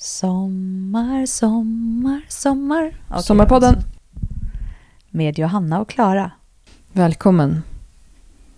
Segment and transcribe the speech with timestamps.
[0.00, 2.94] Sommar, sommar, sommar.
[3.10, 3.74] Okej, Sommarpodden.
[3.74, 3.88] alltså.
[5.10, 6.30] Med Johanna och Klara.
[6.92, 7.62] Välkommen.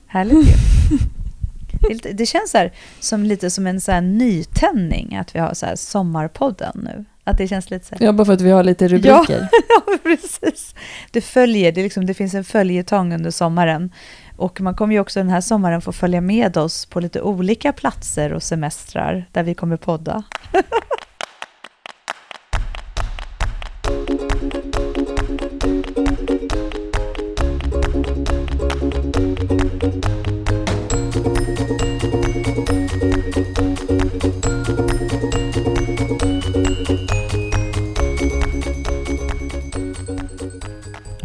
[0.06, 0.52] Härligt ju.
[2.02, 5.66] Det Det känns här, som lite som en så här nytändning att vi har så
[5.66, 7.04] här Sommarpodden nu.
[7.24, 8.04] Att det känns lite så här...
[8.06, 9.48] Ja, bara för att vi har lite rubriker.
[9.68, 10.74] Ja, precis.
[11.10, 13.92] Det följer, det, liksom, det finns en följetong under sommaren.
[14.36, 17.72] Och man kommer ju också den här sommaren få följa med oss på lite olika
[17.72, 20.22] platser och semestrar där vi kommer podda.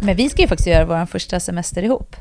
[0.06, 2.16] Men vi ska ju faktiskt göra vår första semester ihop.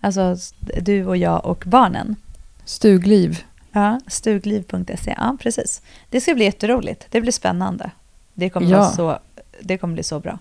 [0.00, 0.36] Alltså
[0.80, 2.16] du och jag och barnen.
[2.64, 3.44] Stugliv.
[3.72, 5.14] Ja, stugliv.se.
[5.16, 5.82] Ja, precis.
[6.10, 7.06] Det ska bli jätteroligt.
[7.10, 7.90] Det blir spännande.
[8.34, 8.84] Det kommer, Ja.
[8.84, 9.18] så,
[9.60, 10.38] det kommer bli så bra.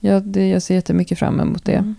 [0.00, 1.72] Ja, det, jag ser jättemycket fram emot det.
[1.72, 1.94] Mm.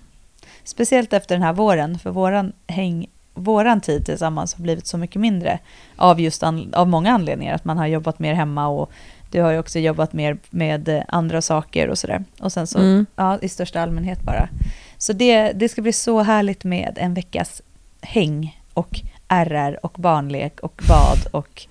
[0.63, 5.21] Speciellt efter den här våren, för våran, häng, våran tid tillsammans har blivit så mycket
[5.21, 5.59] mindre
[5.95, 7.55] av just an, av många anledningar.
[7.55, 8.91] Att man har jobbat mer hemma och
[9.31, 12.23] du har ju också jobbat mer med eh, andra saker och sådär.
[12.39, 13.05] Och sen så, Mm.
[13.15, 14.49] ja, i största allmänhet bara.
[14.97, 17.61] Så det, det ska bli så härligt med en veckas
[18.01, 21.65] häng och RR och barnlek och bad och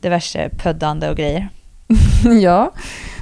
[0.00, 1.48] diverse pöddande och grejer.
[2.42, 2.72] ja,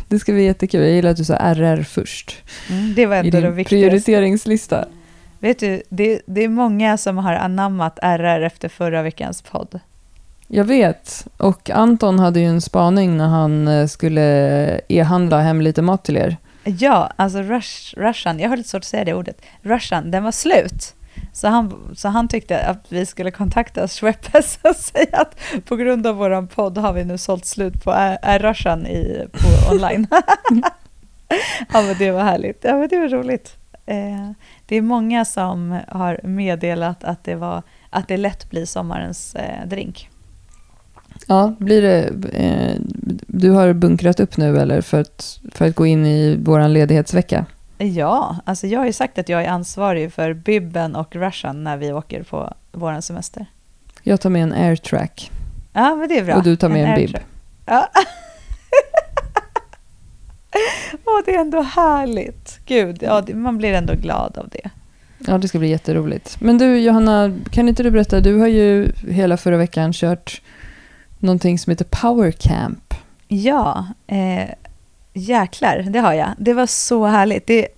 [0.09, 0.81] det ska bli jättekul.
[0.81, 2.37] Jag gillar att du sa RR först
[2.70, 4.85] Mm, det var i ändå det din prioriteringslista.
[5.39, 9.81] Vet du, det, det är många som har anammat RR efter förra veckans podd.
[10.48, 11.27] Jag vet.
[11.37, 16.17] Och Anton hade ju en spaning när han eh, skulle e-handla hem lite mat till
[16.17, 16.36] er.
[16.64, 20.33] Ja, alltså rush, Russian, jag har lite svårt att säga det ordet, Russian, den var
[20.33, 20.95] slut.
[21.33, 26.06] Så han, så han tyckte att vi skulle kontakta Schweppes och säga att på grund
[26.06, 27.92] av vår podd har vi nu sålt slut på
[28.23, 30.06] R-Russian i, på online.
[31.73, 33.56] ja men det var härligt, ja men det var roligt.
[33.86, 34.31] Eh,
[34.67, 39.67] det är många som har meddelat att det, var, att det lätt blir sommarens eh,
[39.67, 40.11] drink.
[41.27, 42.11] Ja, blir det...
[42.33, 42.77] Eh,
[43.27, 47.46] du har bunkrat upp nu eller för att, för att gå in i våran ledighetsvecka?
[47.79, 51.77] Ja, alltså jag har ju sagt att jag är ansvarig för Bibben och Russian när
[51.77, 53.46] vi åker på vår semester.
[54.02, 55.30] Jag tar med en airtrack
[55.73, 56.34] Ja, men det är bra.
[56.36, 56.98] och du tar med en, bib.
[57.01, 57.27] airtrack.
[57.67, 57.89] Ja.
[61.05, 62.61] Åh, det är ändå härligt.
[62.67, 64.70] Gud, ja, man blir ändå glad av det.
[65.27, 66.40] Ja, det ska bli jätteroligt.
[66.40, 68.20] Men du, Johanna, kan inte du berätta?
[68.20, 70.42] Du har ju hela förra veckan kört
[71.24, 72.95] någonting som heter Power Camp.
[73.29, 74.48] Ja, eh,
[75.12, 76.29] jäklar, det har jag.
[76.39, 77.46] Det var så härligt.
[77.46, 77.68] Det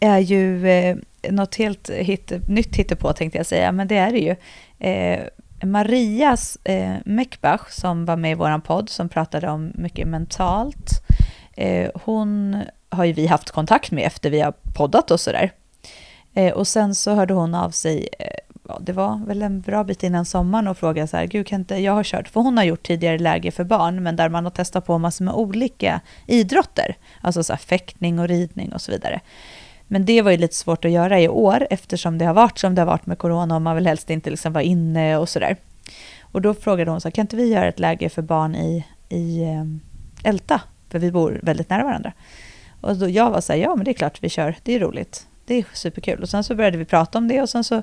[0.00, 0.96] är ju eh,
[1.30, 4.36] något helt hit, nytt hittepå tänkte jag säga, men det är det ju.
[4.88, 5.20] Eh,
[5.62, 10.90] Marias eh, Mekbach som var med i vår podd som pratade om mycket mentalt.
[11.56, 12.56] Eh, hon
[12.88, 15.52] har ju vi haft kontakt med efter vi har poddat och sådär.
[16.34, 19.84] Eh, och sen så hörde hon av sig, eh, ja, det var väl en bra
[19.84, 22.56] bit innan sommaren och frågade så här, gud kan inte, jag har kört, för hon
[22.56, 26.00] har gjort tidigare läger för barn, men där man har testat på massor med olika
[26.26, 29.20] idrotter, alltså så här fäktning och ridning och så vidare.
[29.86, 32.74] Men det var ju lite svårt att göra i år eftersom det har varit som
[32.74, 35.56] det har varit med corona och man vill helst inte liksom vara inne och sådär.
[36.20, 38.84] Och då frågade hon så här, kan inte vi göra ett läger för barn i,
[39.08, 39.80] i ehm,
[40.24, 40.60] Älta?
[40.88, 42.12] För vi bor väldigt nära varandra.
[42.80, 44.80] Och då jag var så här, ja men det är klart vi kör, det är
[44.80, 45.26] roligt.
[45.46, 46.22] Det är superkul.
[46.22, 47.82] Och sen så började vi prata om det och sen så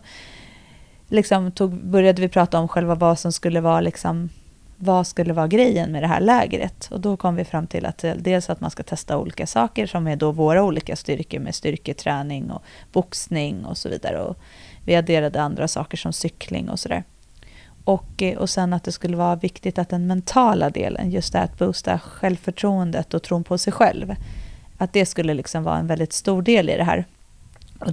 [1.10, 4.30] liksom tog, började vi prata om själva vad som skulle vara liksom,
[4.78, 6.88] vad skulle vara grejen med det här lägret?
[6.92, 9.88] Och då kom vi fram till att eh, dels att man ska testa olika saker
[9.88, 14.22] som är då våra olika styrkor med styrketräning och boxning och så vidare.
[14.22, 14.38] Och
[14.86, 17.04] vi adderade andra saker som cykling och sådär.
[17.84, 21.40] Och, eh, och sen att det skulle vara viktigt att den mentala delen, just det
[21.40, 24.16] här att boosta självförtroendet och tron på sig själv,
[24.78, 27.06] att det skulle liksom vara en väldigt stor del i det här.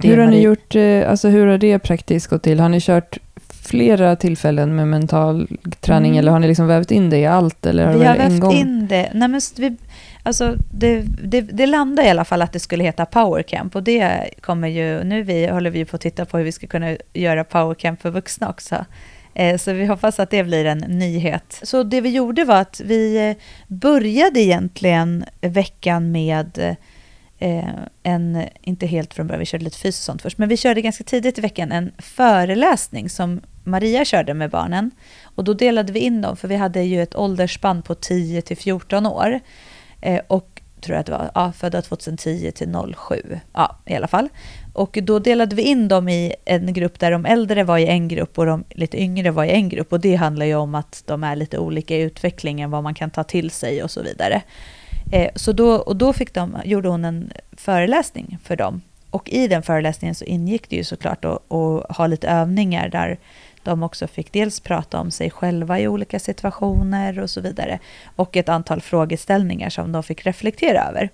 [0.03, 2.59] Hur har ni Marie- gjort, eh, alltså hur har det praktiskt gått till?
[2.59, 3.17] Har ni kört
[3.63, 5.47] flera tillfällen med mental
[5.81, 6.19] träning Mm.
[6.19, 7.65] eller har ni liksom vävt in det i allt?
[7.65, 8.53] Eller har Vi har vävt gång?
[8.53, 9.09] in det.
[9.13, 9.75] Nej, men vi,
[10.23, 13.75] alltså, det, det, det landade i alla fall att det skulle heta Power Camp.
[13.75, 16.67] Och det kommer ju, nu vi, håller vi på att titta på hur vi ska
[16.67, 18.85] kunna göra Power Camp för vuxna också.
[19.33, 21.59] Eh, Så vi hoppas att det blir en nyhet.
[21.63, 23.35] Så det vi gjorde var att vi eh,
[23.67, 26.75] började egentligen veckan med
[27.43, 27.69] Eh,
[28.03, 30.81] en, inte helt från början, vi körde lite fysiskt och sånt först, men vi körde
[30.81, 34.91] ganska tidigt i veckan en föreläsning som Maria körde med barnen.
[35.23, 38.57] Och då delade vi in dem, för vi hade ju ett åldersspann på 10 till
[38.57, 39.39] 14 år.
[40.01, 44.07] Eh, och tror jag att det var, ja, födda 2010 till 07, ja i alla
[44.07, 44.29] fall.
[44.73, 48.07] Och då delade vi in dem i en grupp där de äldre var i en
[48.07, 49.93] grupp och de lite yngre var i en grupp.
[49.93, 53.09] Och det handlar ju om att de är lite olika i utvecklingen, vad man kan
[53.09, 54.41] ta till sig och så vidare.
[55.13, 58.81] Eh, så då, och då fick de, gjorde hon en föreläsning för dem.
[59.09, 61.41] Och i den föreläsningen så ingick det ju såklart att,
[61.97, 63.19] ha lite övningar där
[63.63, 67.79] de också fick dels prata om sig själva i olika situationer och så vidare.
[68.15, 71.09] Och ett antal frågeställningar som de fick reflektera över.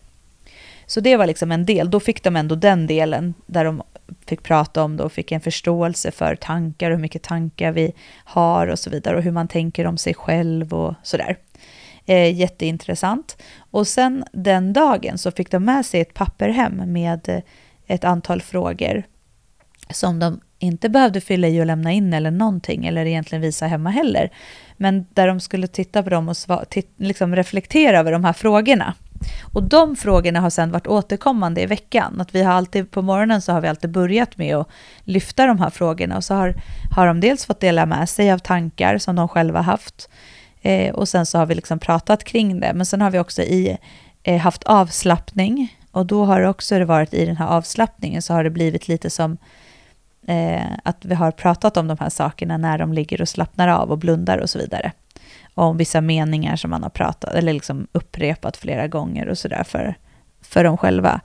[0.85, 1.91] Så det var liksom en del.
[1.91, 3.83] Då fick de ändå den delen där de
[4.25, 7.93] fick prata om det och fick en förståelse för tankar, hur mycket tankar vi
[8.23, 11.37] har och så vidare och hur man tänker om sig själv och sådär.
[12.09, 13.37] Eh, jätteintressant.
[13.71, 17.41] Och sen den dagen så fick de med sig ett papper hem med eh,
[17.87, 19.03] ett antal frågor
[19.89, 23.89] som de inte behövde fylla i och lämna in eller någonting, eller egentligen visa hemma
[23.89, 24.31] heller.
[24.77, 26.35] Men där de skulle titta på dem och
[26.97, 28.93] liksom reflektera över de här frågorna.
[29.53, 32.21] Och de frågorna har sedan varit återkommande i veckan.
[32.21, 34.69] Att vi har alltid, på morgonen så har vi alltid börjat med att
[35.03, 36.17] lyfta de här frågorna.
[36.17, 36.55] Och så har,
[36.95, 40.09] har de dels fått dela med sig av tankar som de själva haft.
[40.61, 42.73] Eh, och sen så har vi liksom pratat kring det.
[42.73, 43.77] Men sen har vi också i,
[44.23, 45.77] eh, haft avslappning.
[45.91, 49.09] Och då har det också varit i den här avslappningen så har det blivit lite
[49.09, 49.37] som
[50.27, 53.91] eh, att vi har pratat om de här sakerna när de ligger och slappnar av
[53.91, 54.91] och blundar och så vidare.
[55.53, 59.63] Och om vissa meningar som man har pratat eller liksom upprepat flera gånger och sådär
[59.63, 59.95] för,
[60.41, 61.21] för dem själva.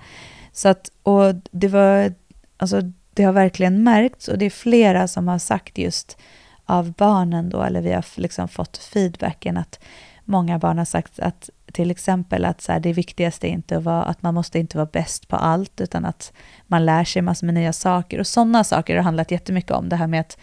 [0.53, 2.13] Så att, och det var,
[2.57, 2.81] alltså
[3.15, 6.19] det har verkligen märkts och det är flera som har sagt just
[6.67, 9.81] av barnen då, eller vi har liksom fått feedbacken att
[10.25, 13.83] många barn har sagt att till exempel att så här, det viktigaste är inte att,
[13.83, 16.33] vara, att man måste inte vara bäst på allt, utan att
[16.67, 18.21] man lär sig massor med nya saker.
[18.21, 20.39] Och sådana saker har handlat jättemycket om, det här med att,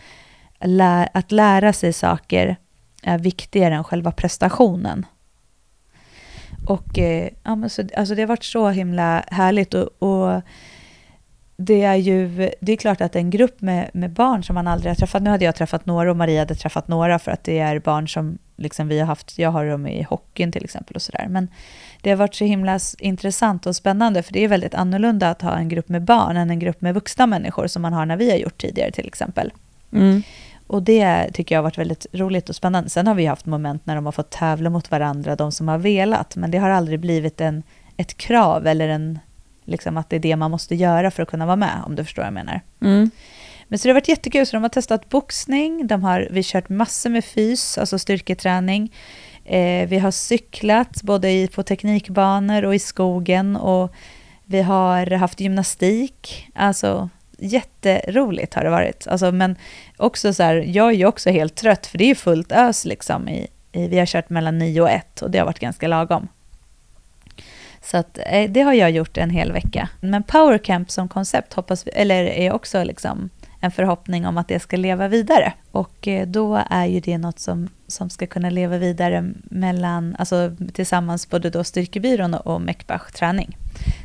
[0.60, 2.58] lä att lära sig saker
[3.04, 5.06] är viktigare än själva prestationen.
[6.68, 9.74] Och eh, ja, men så, alltså det har varit så himla härligt.
[9.74, 10.42] och, och
[11.62, 14.90] det är ju det är klart att en grupp med, med barn som man aldrig
[14.90, 17.60] har träffat, nu hade jag träffat några och Maria hade träffat några för att det
[17.60, 21.02] är barn som liksom vi har haft, jag har dem i hockeyn till exempel och
[21.02, 21.28] sådär.
[21.30, 21.48] Men
[22.02, 25.58] det har varit så himla intressant och spännande för det är väldigt annorlunda att ha
[25.58, 28.30] en grupp med barn än en grupp med vuxna människor som man har när vi
[28.30, 29.54] har gjort tidigare till exempel.
[29.94, 30.24] Mm.
[30.68, 32.90] Och det tycker jag har varit väldigt roligt och spännande.
[32.90, 35.78] Sen har vi haft moment när de har fått tävla mot varandra, de som har
[35.78, 37.64] velat, men det har aldrig blivit en,
[37.98, 39.20] ett krav eller en,
[39.66, 42.04] liksom att det är det man måste göra för att kunna vara med, om du
[42.04, 42.62] förstår vad jag menar.
[42.82, 43.12] Mm.
[43.68, 46.44] Men så det har varit jättekul, så de har testat boxning, de har, vi har
[46.44, 48.94] kört massor med fys, alltså styrketräning.
[49.46, 53.94] Eh, vi har cyklat både i, på teknikbanor och i skogen och
[54.46, 56.48] vi har haft gymnastik.
[56.56, 59.08] Alltså jätteroligt har det varit.
[59.08, 59.56] Alltså, men
[59.98, 62.86] också så här, jag är ju också helt trött för det är ju fullt ös
[62.86, 63.30] liksom.
[63.30, 66.28] I, i, vi har kört mellan 9 och 1 och det har varit ganska lagom.
[67.84, 69.90] Så att, eh, det har jag gjort en hel vecka.
[70.00, 73.30] Men powercamp som koncept hoppas vi, eller är också liksom
[73.62, 75.54] en förhoppning om att det ska leva vidare.
[75.72, 80.56] Och eh, då är ju det något som, som ska kunna leva vidare mellan, alltså
[80.74, 83.58] tillsammans både då Styrkebyrån och Meckbach träning.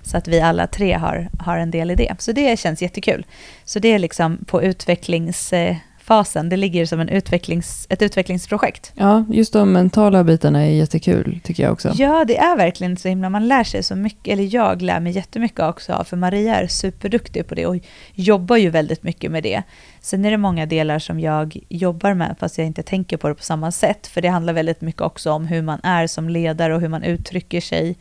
[0.03, 2.15] Så att vi alla tre har, har en del i det.
[2.19, 3.27] Så det känns jättekul.
[3.65, 6.49] Så det är liksom på utvecklings eh, fasen.
[6.49, 8.93] Det ligger som en utvecklings, ett utvecklingsprojekt.
[8.95, 11.93] Ja, just de mentala bitarna är jättekul tycker jag också.
[11.95, 15.13] Ja, det är verkligen så himla, man lär sig så mycket, eller jag lär mig
[15.13, 17.77] jättemycket också av, för Maria är superduktig på det och
[18.15, 19.63] jobbar ju väldigt mycket med det.
[20.01, 23.35] Sen är det många delar som jag jobbar med, fast jag inte tänker på det
[23.35, 26.75] på samma sätt, för det handlar väldigt mycket också om hur man är som ledare
[26.75, 27.97] och hur man uttrycker sig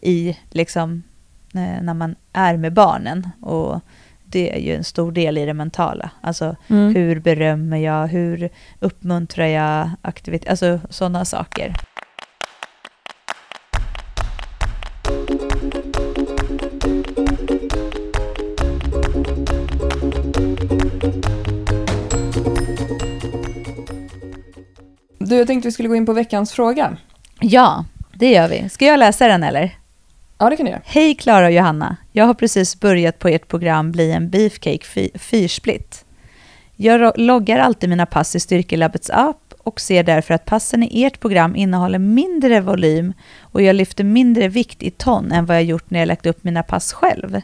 [0.00, 1.02] i, liksom,
[1.54, 3.28] eh, när man är med barnen.
[3.42, 3.80] Och
[4.28, 6.10] det är ju en stor del i det mentala.
[6.20, 6.94] Alltså mm.
[6.94, 11.74] hur berömmer jag, hur uppmuntrar jag aktivitet, alltså sådana saker.
[25.18, 26.96] Du, jag tänkte vi skulle gå in på veckans fråga.
[27.40, 28.68] Ja, det gör vi.
[28.68, 29.85] Ska jag läsa den eller?
[30.38, 30.82] Ja, det kan du göra.
[30.84, 31.96] Hej Klara och Johanna.
[32.12, 36.04] Jag har precis börjat på ert program Bli en Beefcake fyrsplit.
[36.76, 41.20] Jag loggar alltid mina pass i Styrkelabbets app och ser därför att passen i ert
[41.20, 45.90] program innehåller mindre volym och jag lyfter mindre vikt i ton än vad jag gjort
[45.90, 47.40] när jag lagt upp mina pass själv.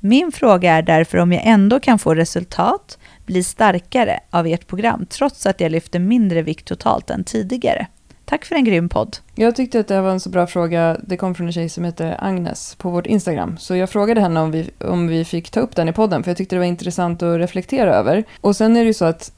[0.00, 5.06] Min fråga är därför om jag ändå kan få resultat, bli starkare av ert program
[5.10, 7.86] trots att jag lyfter mindre vikt totalt än tidigare.
[8.26, 9.16] Tack för en grym podd.
[9.34, 10.96] Jag tyckte att det var en så bra fråga.
[11.02, 13.58] Det kom från en tjej som heter Agnes på vårt Instagram.
[13.58, 16.30] Så jag frågade henne om vi, om vi fick ta upp den i podden, för
[16.30, 18.24] jag tyckte det var intressant att reflektera över.
[18.40, 19.32] Och sen är det ju så att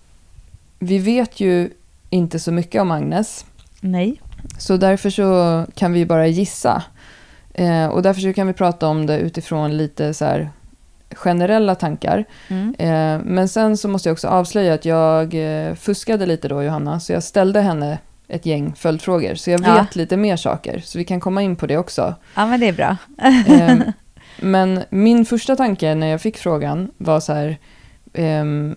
[0.79, 1.71] vi vet ju
[2.11, 3.45] inte så mycket om Agnes.
[3.81, 4.21] Nej.
[4.59, 6.83] Så därför så kan vi bara gissa.
[7.55, 10.51] Eh, och därför kan vi prata om det utifrån lite så här
[11.11, 12.25] generella tankar.
[12.49, 12.75] Mm.
[12.79, 17.01] Eh, men sen så måste jag också avslöja att jag eh, fuskade lite då, Johanna.
[17.01, 19.35] Så jag ställde henne ett gäng följdfrågor.
[19.35, 19.87] Så jag vet Ja.
[19.93, 20.81] lite mer saker.
[20.85, 22.15] Så vi kan komma in på det också.
[22.35, 22.97] Ja, men det är bra.
[23.49, 23.83] Ehm,
[24.41, 27.59] men min första tanke när jag fick frågan var så här.
[28.13, 28.77] ehm,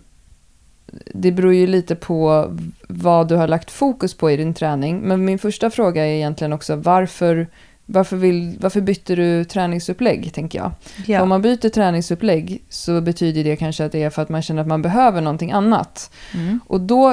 [1.13, 2.51] det beror ju lite på
[2.89, 4.99] vad du har lagt fokus på i din träning.
[4.99, 7.47] Men min första fråga är egentligen också varför,
[7.93, 10.71] varför, vill, varför bytte du träningsupplägg, tänker jag.
[11.07, 11.21] Ja.
[11.21, 14.61] Om man byter träningsupplägg så betyder det kanske att det är för att man känner
[14.61, 16.11] att man behöver någonting annat.
[16.33, 16.59] Mm.
[16.67, 17.09] Och då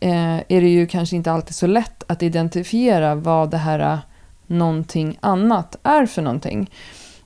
[0.00, 3.98] eh, är det ju kanske inte alltid så lätt att identifiera vad det här eh,
[4.46, 6.70] någonting annat är för någonting.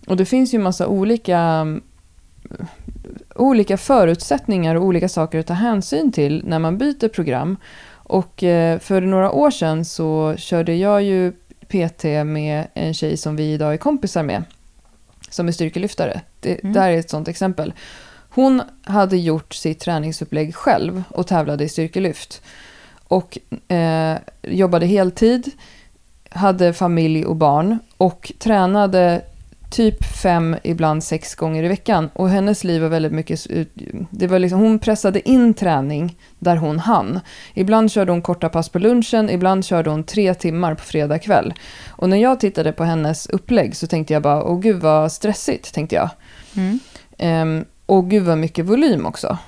[0.07, 1.83] Och det finns ju massa olika, mm,
[3.35, 7.57] olika förutsättningar och olika saker att ta hänsyn till när man byter program.
[7.93, 11.33] Och eh, för några år sedan så körde jag ju
[11.71, 14.45] PT med en tjej som vi idag är kompisar med.
[15.31, 16.21] Som är styrkelyftare.
[16.41, 16.73] Det, Mm.
[16.73, 17.73] det här är ett sånt exempel.
[18.33, 22.43] Hon hade gjort sitt träningsupplägg själv och tävlade i styrkelyft.
[23.09, 23.39] Och
[23.73, 25.51] eh, jobbade heltid,
[26.31, 29.23] hade familj och barn och tränade
[29.71, 32.11] typ fem, ibland sex gånger i veckan.
[32.13, 33.47] Och hennes liv var väldigt mycket...
[34.11, 37.21] Det var liksom, hon pressade in träning där hon hann.
[37.55, 41.55] Ibland körde hon korta pass på lunchen, ibland körde hon tre timmar på fredag kväll.
[41.89, 45.75] Och när jag tittade på hennes upplägg så tänkte jag bara, åh gud vad stressigt,
[45.75, 46.11] tänkte jag.
[46.57, 46.81] Mm.
[47.19, 49.39] Ehm, och gud vad mycket volym också.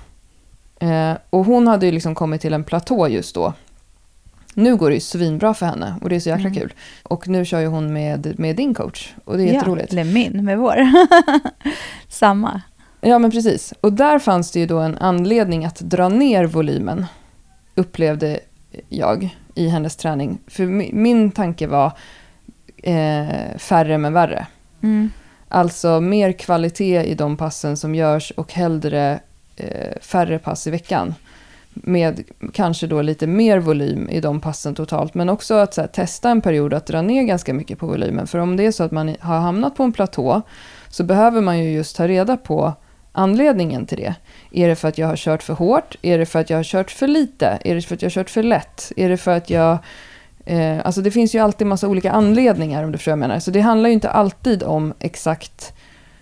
[0.80, 3.52] Eh, och hon hade ju liksom kommit till en platå just då.
[4.54, 6.60] Nu går det ju svinbra för henne och det är så jäkla Mm.
[6.60, 6.72] kul.
[7.02, 9.92] Och nu kör ju hon med, med din coach och det är jätteroligt.
[9.92, 10.76] Ja, eller min, med vår.
[12.08, 12.60] Samma.
[13.00, 13.74] Ja, men precis.
[13.80, 17.06] Och där fanns det ju då en anledning att dra ner volymen,
[17.74, 18.40] upplevde
[18.88, 20.38] jag i hennes träning.
[20.46, 21.92] För mi- min tanke var
[22.82, 24.46] eh, färre men värre.
[24.82, 25.10] Mm.
[25.48, 29.20] Alltså mer kvalitet i de passen som görs och hellre
[29.56, 31.14] eh, färre pass i veckan.
[31.74, 35.14] Med kanske då lite mer volym i de passen totalt.
[35.14, 38.26] Men också att så här, testa en period att dra ner ganska mycket på volymen.
[38.26, 40.42] För om det är så att man har hamnat på en platå
[40.88, 42.72] så behöver man ju just ta reda på
[43.12, 44.14] anledningen till det.
[44.52, 45.96] Är det för att jag har kört för hårt?
[46.02, 47.58] Är det för att jag har kört för lite?
[47.64, 48.92] Är det för att jag har kört för lätt?
[48.96, 49.78] Är det för att jag...
[50.44, 53.40] Eh, alltså det finns ju alltid massa olika anledningar om du förstår vad jag menar.
[53.40, 55.72] Så det handlar ju inte alltid om exakt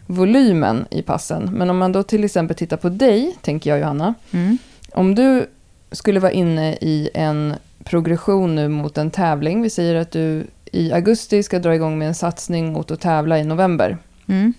[0.06, 1.50] volymen i passen.
[1.52, 4.14] Men om man då till exempel tittar på dig, tänker jag Johanna.
[4.30, 4.58] Mm.
[4.92, 5.46] Om du
[5.92, 7.54] skulle vara inne i en
[7.84, 9.62] progression nu mot en tävling.
[9.62, 13.38] Vi säger att du i augusti ska dra igång med en satsning mot att tävla
[13.38, 13.98] i november.
[14.26, 14.54] Mm.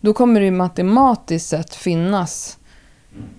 [0.00, 2.58] Då kommer det matematiskt sett finnas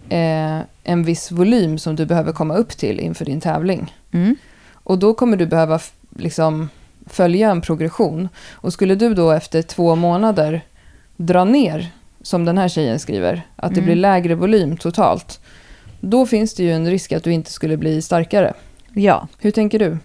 [0.09, 3.95] eh, en viss volym som du behöver komma upp till inför din tävling.
[4.11, 4.35] Mm.
[4.73, 5.79] Och då kommer du behöva
[6.15, 6.69] liksom
[7.05, 8.29] följa en progression.
[8.51, 10.61] Och skulle du då efter två månader
[11.17, 11.91] dra ner,
[12.21, 13.85] som den här tjejen skriver, att det Mm.
[13.85, 15.39] blir lägre volym totalt,
[15.99, 18.53] då finns det ju en risk att du inte skulle bli starkare.
[18.93, 19.27] Ja.
[19.39, 19.97] Hur tänker du?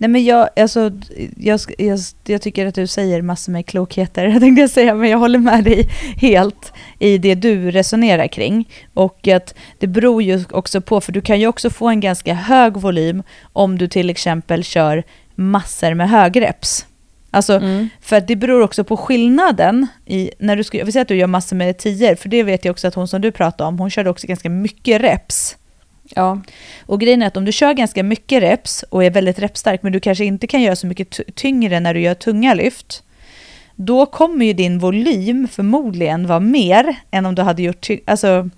[0.00, 0.90] Nej men jag, alltså,
[1.36, 5.18] jag, jag, jag tycker att du säger massor med klokheter, tänkte jag säga, men jag
[5.18, 8.68] håller med dig helt i det du resonerar kring.
[8.94, 12.34] Och att det beror ju också på, för du kan ju också få en ganska
[12.34, 15.02] hög volym om du till exempel kör
[15.34, 16.86] massor med högreps.
[17.30, 17.88] Alltså, Mm.
[18.00, 21.16] för det beror också på skillnaden i, när du ska, jag vill säga att du
[21.16, 23.78] gör massor med tior, för det vet jag också att hon som du pratade om,
[23.78, 25.56] hon körde också ganska mycket reps.
[26.14, 26.40] Ja,
[26.86, 29.92] Och grejen är att om du kör ganska mycket reps och är väldigt repstark men
[29.92, 33.02] du kanske inte kan göra så mycket ty- tyngre när du gör tunga lyft.
[33.76, 38.50] Då kommer ju din volym förmodligen vara mer än om du hade gjort alltså,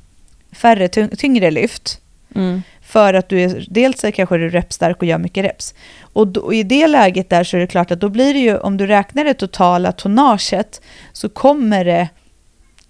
[0.53, 2.01] färre tyng- tyngre lyft.
[2.35, 2.63] mm.
[2.93, 5.75] För att du är, dels kanske du är repstark och gör mycket reps.
[6.03, 8.41] Och, då, och i det läget där så är det klart att då blir det
[8.41, 10.81] ju, om du räknar det totala tonnaget,
[11.13, 12.09] så kommer det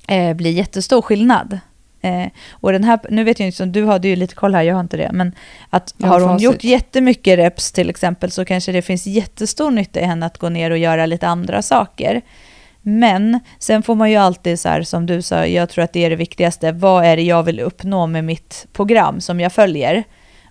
[0.09, 1.59] eh, bli jättestor skillnad.
[2.00, 4.75] Eh, och den här, nu vet jag inte, du hade ju lite koll här, jag
[4.75, 5.32] har inte det, men
[5.71, 6.44] att har har hon facit.
[6.44, 10.49] gjort jättemycket reps till exempel så kanske det finns jättestor nytta i henne att gå
[10.49, 12.23] ner och göra lite andra saker.
[12.82, 16.04] Men sen får man ju alltid så här som du sa, jag tror att det
[16.04, 16.72] är det viktigaste.
[16.72, 20.04] Vad är det jag vill uppnå med mitt program som jag följer?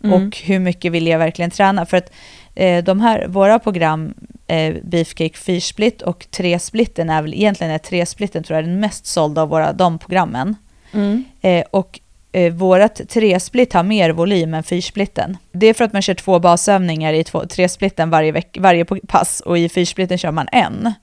[0.03, 0.27] Mm.
[0.27, 1.85] Och hur mycket vill jag verkligen träna?
[1.85, 2.11] För att
[2.55, 4.13] eh, de här, våra program,
[4.47, 9.41] eh, Beefcake 4-split och 3-splitten är väl egentligen är 3-splitten tror jag den mest sålda
[9.41, 10.55] av våra, de programmen.
[10.93, 11.23] Mm.
[11.41, 11.99] Eh, och
[12.31, 15.37] eh, vårat 3-split har mer volym än 4-splitten.
[15.51, 19.39] Det är för att man kör två basövningar i två- 3-splitten varje, veck, varje pass
[19.39, 20.93] och i 4-splitten kör man en.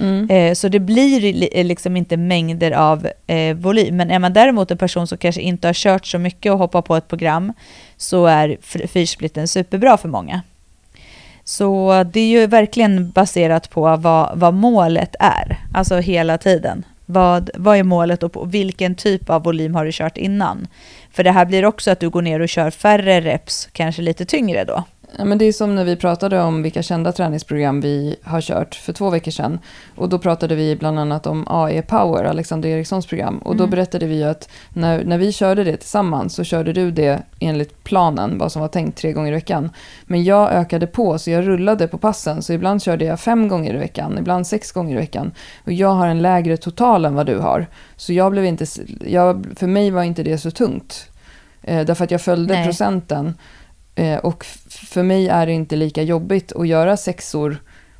[0.00, 0.30] Mm.
[0.30, 1.20] Eh, så det blir
[1.64, 3.96] liksom inte mängder av eh, volym.
[3.96, 6.82] Men är man däremot en person som kanske inte har kört så mycket och hoppar
[6.82, 7.52] på ett program
[7.96, 10.42] så är fyrsplitten superbra för många.
[11.44, 16.84] Så det är ju verkligen baserat på vad, vad målet är, alltså hela tiden.
[17.06, 20.68] Vad, vad är målet och på vilken typ av volym har du kört innan?
[21.12, 24.24] För det här blir också att du går ner och kör färre reps, kanske lite
[24.24, 24.84] tyngre då.
[25.18, 28.74] Ja, men det är som när vi pratade om vilka kända träningsprogram vi har kört
[28.74, 29.58] för två veckor sedan.
[29.96, 33.38] Och då pratade vi bland annat om AE Power, Alexander Erikssons program.
[33.38, 33.70] Och då Mm.
[33.70, 38.38] berättade vi att när, när vi körde det tillsammans så körde du det enligt planen,
[38.38, 39.70] vad som var tänkt tre gånger i veckan.
[40.06, 42.42] Men jag ökade på, så jag rullade på passen.
[42.42, 45.32] Så ibland körde jag fem gånger i veckan, ibland sex gånger i veckan.
[45.64, 47.66] Och jag har en lägre total än vad du har.
[47.96, 48.66] Så jag blev inte,
[49.06, 51.08] jag, för mig var inte det så tungt.
[51.62, 52.64] Eh, därför att jag följde Nej.
[52.64, 53.34] procenten.
[53.96, 57.58] Eh, och för mig är det inte lika jobbigt att göra sexor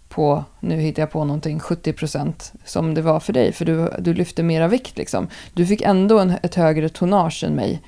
[0.08, 3.52] på, nu hittar jag på någonting, 70% som det var för dig.
[3.52, 5.28] För du, du lyfte mera vikt liksom.
[5.52, 7.82] Du fick ändå en, ett högre tonnage än mig.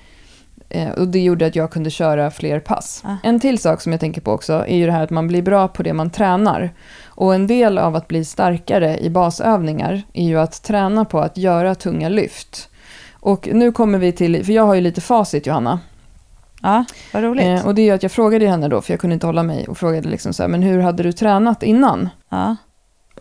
[0.69, 3.03] Eh, och det gjorde att jag kunde köra fler pass.
[3.05, 3.17] Ah.
[3.23, 5.43] En till sak som jag tänker på också är ju det här att man blir
[5.43, 6.71] bra på det man tränar.
[7.05, 11.37] Och en del av att bli starkare i basövningar är ju att träna på att
[11.37, 12.69] göra tunga lyft.
[13.13, 15.81] Och nu kommer vi till, för jag har ju lite facit Johanna.
[16.63, 17.45] Ja, vad roligt.
[17.45, 19.43] Eh, och det är ju att jag frågade henne då, för jag kunde inte hålla
[19.43, 22.09] mig, och frågade liksom så här, men hur hade du tränat innan?
[22.29, 22.57] ja.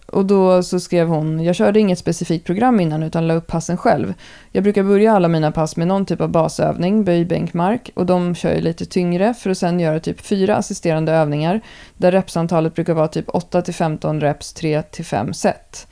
[0.07, 3.77] Och då så skrev hon, jag körde inget specifikt program innan utan la upp passen
[3.77, 4.13] själv.
[4.51, 7.91] Jag brukar börja alla mina pass med någon typ av basövning, böj, bänk, mark.
[7.95, 11.61] Och de kör jag lite tyngre för att sen göra typ fyra assisterande övningar.
[11.97, 15.87] Där repsantalet brukar vara typ 8-15 reps, 3-5 set.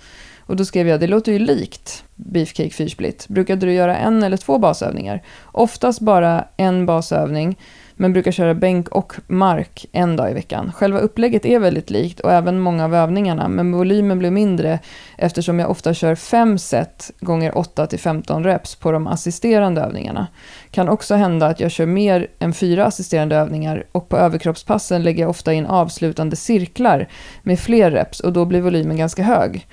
[0.46, 3.28] Och då skrev jag, det låter ju likt beefcake fyrsplit.
[3.28, 5.24] Brukade du göra en eller två basövningar?
[5.46, 7.58] Oftast bara en basövning,
[7.96, 10.72] men brukar köra bänk och mark en dag i veckan.
[10.76, 14.80] Själva upplägget är väldigt likt och även många av övningarna, men volymen blir mindre
[15.18, 20.28] eftersom jag ofta kör fem set gånger 8 till 15 reps på de assisterande övningarna.
[20.72, 25.24] Kan också hända att jag kör mer än fyra assisterande övningar och på överkroppspassen lägger
[25.24, 27.08] jag ofta in avslutande cirklar
[27.44, 29.68] med fler reps och då blir volymen ganska hög.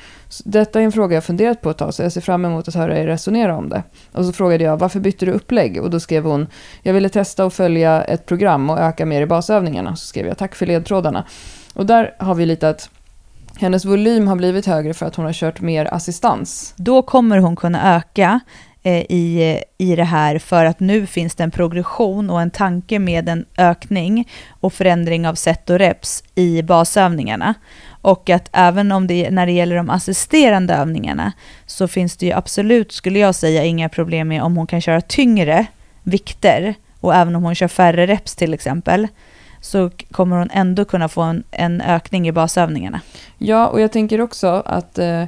[0.45, 2.75] Detta är en fråga jag funderat på ett tag så jag ser fram emot att
[2.75, 3.83] höra er resonera om det.
[4.13, 5.83] Och så frågade jag varför bytte du upplägg?
[5.83, 6.47] Och då skrev hon
[6.83, 9.97] jag ville testa att följa ett program och öka mer i basövningarna.
[9.97, 11.25] Så skrev jag tack för ledtrådarna.
[11.75, 12.91] Och där har vi lite att
[13.57, 16.75] hennes volym har blivit högre för att hon har kört mer assistans.
[16.77, 18.41] Då kommer hon kunna öka
[18.83, 22.99] eh, i, i det här för att nu finns det en progression och en tanke
[22.99, 24.29] med en ökning
[24.61, 27.55] och förändring av set och reps i basövningarna.
[28.03, 31.33] Och att även om det när det gäller de assisterande övningarna
[31.67, 35.01] så finns det ju absolut, skulle jag säga, inga problem med om hon kan köra
[35.01, 35.67] tyngre
[36.03, 39.09] vikter och även om hon kör färre reps till exempel
[39.61, 43.01] så kommer hon ändå kunna få en, en ökning i basövningarna.
[43.39, 45.25] Ja, och jag tänker också att eh,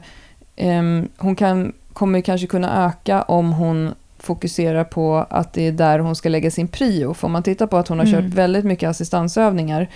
[0.56, 5.98] ehm, hon kan, kommer kanske kunna öka om hon fokuserar på att det är där
[5.98, 7.14] hon ska lägga sin prio.
[7.14, 8.22] För om man tittar på att hon har Mm.
[8.22, 9.88] kört väldigt mycket assistansövningar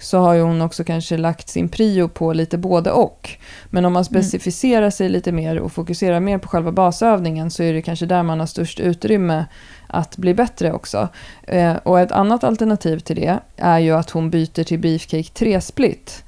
[0.00, 3.30] så har ju hon också kanske lagt sin prio på lite både och.
[3.70, 7.72] Men om man specificerar sig lite mer och fokuserar mer på själva basövningen så är
[7.72, 9.44] det kanske där man har störst utrymme
[9.86, 11.08] att bli bättre också.
[11.42, 16.24] Eh, och ett annat alternativ till det är ju att hon byter till Beefcake 3-split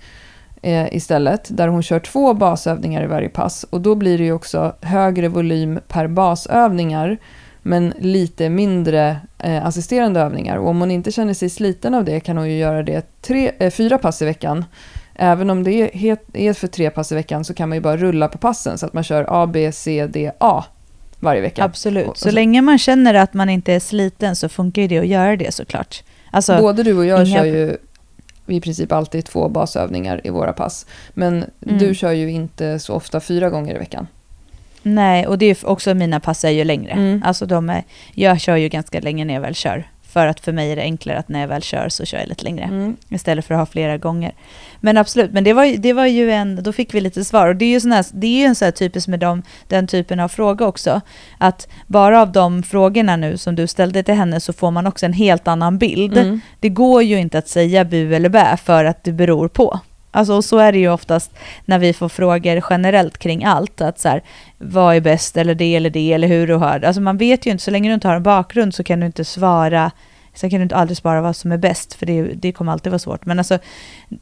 [0.62, 3.64] eh, istället, där hon kör två basövningar i varje pass.
[3.70, 7.18] Och då blir det ju också högre volym per basövningar,
[7.62, 10.56] men lite mindre eh, assisterande övningar.
[10.56, 13.52] Och om hon inte känner sig sliten av det kan hon ju göra det tre,
[13.58, 14.64] eh, fyra pass i veckan.
[15.14, 15.72] Även om det
[16.34, 18.86] är, för tre pass i veckan så kan man ju bara rulla på passen så
[18.86, 20.64] att man kör A, B, C, D, A
[21.20, 21.64] varje vecka.
[21.64, 22.04] Absolut.
[22.04, 24.88] Och- och så, så- länge man känner att man inte är sliten så funkar ju
[24.88, 26.02] det att göra det såklart.
[26.30, 27.76] Alltså, Både du och jag inga- kör ju
[28.46, 30.86] i princip alltid två basövningar i våra pass.
[31.14, 31.78] Men Mm.
[31.78, 34.06] du kör ju inte så ofta fyra gånger i veckan.
[34.82, 36.92] Nej, och det är också mina pass är ju längre.
[36.92, 37.22] Mm.
[37.24, 39.84] Alltså de är, jag kör ju ganska länge när jag väl kör.
[40.12, 42.28] För att för mig är det enklare att när jag väl kör så kör jag
[42.28, 42.64] lite längre.
[42.64, 42.96] Mm.
[43.08, 44.32] Istället för att ha flera gånger.
[44.80, 47.48] Men absolut, men det var, det var ju en, då fick vi lite svar.
[47.48, 49.42] Och det är ju, sån här, det är ju en sån här typisk med dem,
[49.68, 51.00] den typen av fråga också.
[51.38, 55.06] Att bara av de frågorna nu som du ställde till henne så får man också
[55.06, 56.18] en helt annan bild.
[56.18, 56.40] Mm.
[56.60, 59.80] Det går ju inte att säga bu eller bä för att det beror på.
[60.14, 63.80] Alltså och så är det ju oftast när vi får frågor generellt kring allt.
[63.80, 64.22] Att så här,
[64.58, 66.86] vad är bäst eller det eller det eller hur du har det.
[66.86, 69.06] Alltså man vet ju inte, så länge du inte har en bakgrund så kan du
[69.06, 69.90] inte svara
[70.34, 72.92] Sen kan du inte aldrig svara vad som är bäst, för det, det kommer alltid
[72.92, 73.26] vara svårt.
[73.26, 73.54] Men alltså,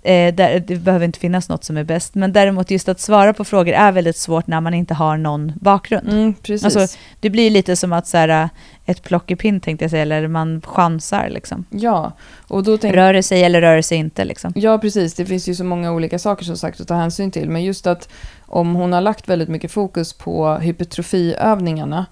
[0.02, 2.14] eh, där, det behöver inte finnas något som är bäst.
[2.14, 5.52] Men däremot just att svara på frågor är väldigt svårt när man inte har någon
[5.60, 6.08] bakgrund.
[6.08, 6.64] Mm, precis.
[6.76, 8.48] Alltså, Det blir lite som att så här,
[8.86, 11.64] ett plockepinn tänkte jag säga, eller man chansar liksom.
[11.70, 12.12] ja,
[12.48, 14.52] och då tänker Rör det sig eller rör det sig inte liksom.
[14.56, 15.14] Ja, precis.
[15.14, 17.50] Det finns ju så många olika saker som sagt att ta hänsyn till.
[17.50, 18.08] Men just att
[18.46, 22.06] om hon har lagt väldigt mycket fokus på hypertrofiövningarna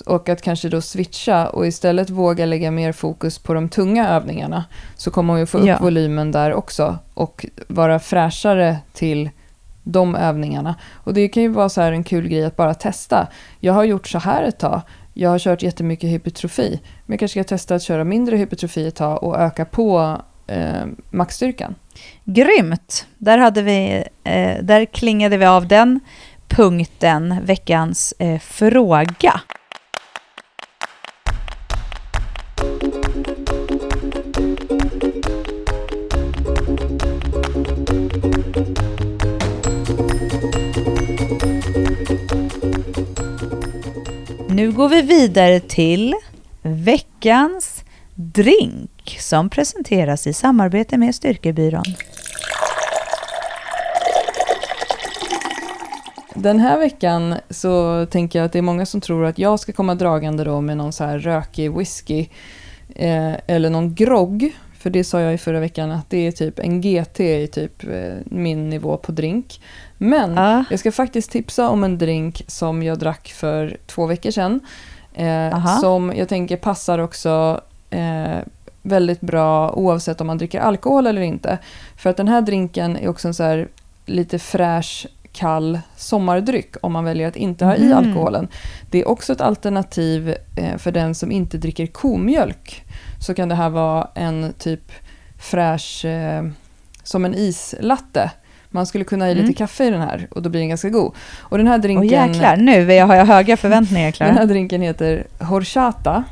[0.00, 4.64] och att kanske då switcha och istället våga lägga mer fokus på de tunga övningarna
[4.96, 5.78] så kommer man ju få upp Ja.
[5.80, 9.30] volymen där också och vara fräschare till
[9.84, 10.74] de övningarna.
[10.92, 13.26] Och det kan ju vara så här en kul grej att bara testa.
[13.60, 14.80] Jag har gjort så här ett tag.
[15.14, 16.80] Jag har kört jättemycket hypertrofi.
[17.06, 20.86] Men jag kanske ska testa att köra mindre hypertrofi ett tag och öka på eh,
[21.10, 21.74] maxstyrkan.
[22.24, 23.06] Grymt!
[23.18, 26.00] Där, hade vi, eh, där klingade vi av den
[26.48, 29.40] punkten, veckans eh, fråga.
[44.54, 46.14] Nu går vi vidare till
[46.62, 47.84] veckans
[48.14, 51.84] drink som presenteras i samarbete med Styrkebyrån.
[56.34, 59.72] Den här veckan så tänker jag att det är många som tror att jag ska
[59.72, 62.26] komma dragande då med någon så här rökig whisky
[62.94, 64.52] eh, eller någon grogg.
[64.82, 67.84] För det sa jag i förra veckan att det är typ en GT i typ
[67.84, 69.60] eh, min nivå på drink.
[69.98, 70.64] Men Ja.
[70.70, 74.60] jag ska faktiskt tipsa om en drink som jag drack för två veckor sedan.
[75.14, 78.38] Eh, som jag tänker passar också eh,
[78.82, 81.58] väldigt bra oavsett om man dricker alkohol eller inte.
[81.96, 83.68] För att den här drinken är också en så här
[84.06, 87.98] lite fräsch, kall sommardryck om man väljer att inte ha i Mm.
[87.98, 88.48] alkoholen.
[88.90, 92.82] Det är också ett alternativ eh, för den som inte dricker komjölk.
[93.26, 94.92] Så kan det här vara en typ
[95.38, 96.44] fräsch, eh,
[97.02, 98.30] som en islatte.
[98.70, 99.54] Man skulle kunna ha i lite Mm.
[99.54, 101.14] kaffe i den här och då blir den ganska god.
[101.38, 104.32] Och den här Åh drinken, jäklar, nu har jag höga förväntningar den Klara.
[104.32, 106.24] här drinken heter horchata.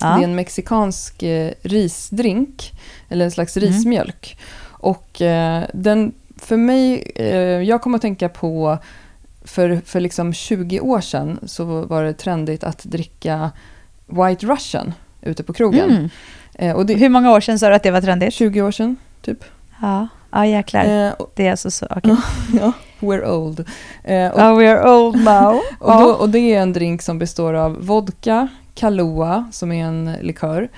[0.00, 0.06] Ja.
[0.06, 2.72] Det är en mexikansk eh, risdrink,
[3.08, 3.68] eller en slags Mm.
[3.68, 4.38] rismjölk.
[4.66, 8.78] Och eh, den, för mig, eh, jag kommer att tänka på,
[9.44, 13.50] för, för liksom 20 år sedan så var det trendigt att dricka
[14.06, 14.92] White Russian
[15.24, 15.90] ute på krogen.
[15.90, 16.08] Mm.
[16.54, 18.34] Eh, och det, Hur många år sedan sa du att det var trendigt?
[18.34, 19.44] 20 år sedan, typ.
[19.82, 21.06] Ja, ja jäklar.
[21.06, 21.86] Eh, och, Det är alltså så.
[21.90, 22.16] okej.
[22.60, 23.64] ja, we're old.
[24.04, 25.60] Eh, och, Oh, we are old now.
[25.78, 30.12] och, då, och det är en drink som består av vodka, Kahlua, som är en
[30.20, 30.68] likör,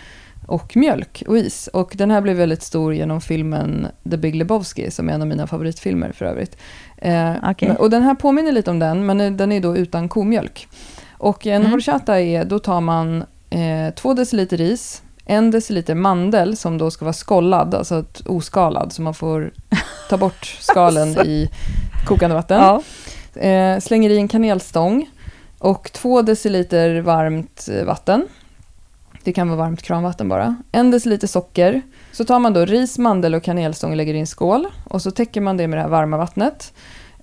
[0.47, 1.69] och mjölk och is.
[1.73, 5.29] Och den här blev väldigt stor genom filmen The Big Lebowski, som är en av
[5.29, 6.57] mina favoritfilmer för övrigt.
[6.97, 10.69] Eh, men- Och den här påminner lite om den, men den är då utan komjölk.
[11.19, 11.73] Och en Mm.
[11.73, 13.25] horchata är, då tar man
[13.61, 19.03] eh, två deciliter ris, en deciliter mandel som då ska vara skollad, alltså oskalad, så
[19.03, 19.53] man får
[20.09, 21.51] ta bort skalen i
[22.07, 22.61] kokande vatten.
[22.61, 22.83] Ja.
[23.41, 25.11] Eh, slänger i en kanelstång
[25.59, 28.27] och två deciliter varmt eh, vatten.
[29.25, 30.57] Det kan vara varmt kranvatten bara.
[30.73, 31.83] En deciliter socker.
[32.13, 34.67] Så tar man då ris, mandel och kanelstång och lägger i en skål.
[34.85, 36.73] Och så täcker man det med det här varma vattnet.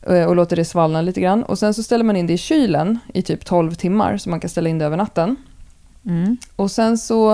[0.07, 1.43] eh, Och låter det svalna lite grann.
[1.43, 4.17] Och sen så ställer man in det i kylen i typ 12 timmar.
[4.17, 5.35] Så man kan ställa in det över natten.
[6.05, 6.37] Mm.
[6.55, 7.33] Och sen så,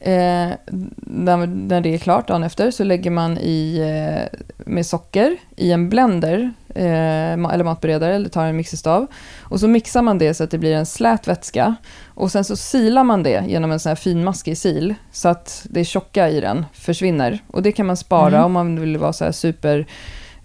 [0.00, 0.50] eh,
[0.96, 5.72] när, när det är klart dagen efter, så lägger man i eh, med socker i
[5.72, 9.06] en blender, eh, eller matberedare, eller tar en mixerstav.
[9.40, 11.74] Och så mixar man det så att det blir en slät vätska.
[12.06, 15.84] Och sen så silar man det genom en sån här finmaskig sil, så att det
[15.84, 17.38] tjocka i den försvinner.
[17.46, 18.44] Och det kan man spara Mm.
[18.44, 19.86] om man vill vara så här super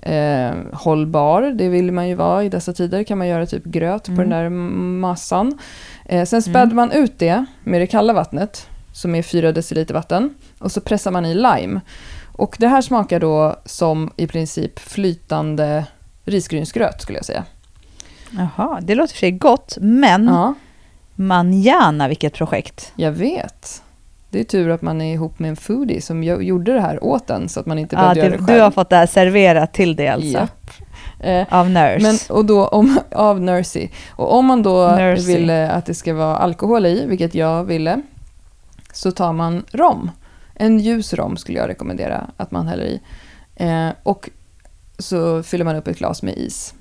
[0.05, 1.41] eh, hållbar.
[1.41, 3.03] Det vill man ju vara i dessa tider.
[3.03, 4.29] kan man göra typ gröt på Mm.
[4.29, 4.49] den där
[4.99, 5.59] massan.
[6.05, 10.33] Eh, sen späder man ut det med det kalla vattnet, som är 4 deciliter vatten.
[10.59, 11.81] Och så pressar man i lime.
[12.35, 15.85] Och det här smakar då som i princip flytande
[16.25, 17.43] risgrynsgröt skulle jag säga.
[18.31, 20.53] Jaha, det låter för sig gott, men Ja,
[21.15, 22.91] manjana vilket projekt.
[22.95, 23.82] jag vet.
[24.33, 27.29] Det är tur att man är ihop med en foodie som gjorde det här åt
[27.29, 28.57] en så att man inte Ja, behövde du, göra det själv.
[28.57, 30.69] du har fått det här serverat till dig alltså, Japp.
[31.19, 31.99] Eh, av Nurse.
[32.01, 33.89] Men, och då, om, av Nursey.
[34.09, 35.35] Och om man då Nursey.
[35.37, 38.01] ville att det ska vara alkohol i, vilket jag ville,
[38.93, 40.11] så tar man rom.
[40.55, 43.01] En ljus rom skulle jag rekommendera att man häller i.
[43.55, 44.29] Eh, och
[44.97, 46.73] så fyller man upp ett glas med is.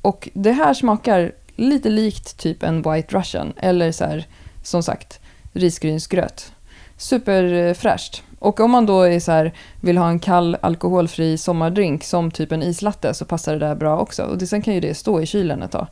[0.00, 4.26] Och det här smakar lite likt typ en White Russian, eller så här,
[4.62, 5.20] som sagt,
[5.52, 6.52] risgrynsgröt.
[6.96, 8.22] Superfräscht.
[8.38, 12.52] Och om man då är så här, vill ha en kall alkoholfri sommardrink som typ
[12.52, 14.22] en islatte så passar det där bra också.
[14.22, 15.86] Och det, sen kan ju det stå i kylen ett tag.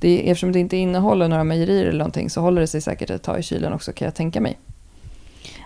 [0.00, 3.22] Det, eftersom det inte innehåller några mejerier eller någonting så håller det sig säkert ett
[3.22, 4.58] tag i kylen också kan jag tänka mig.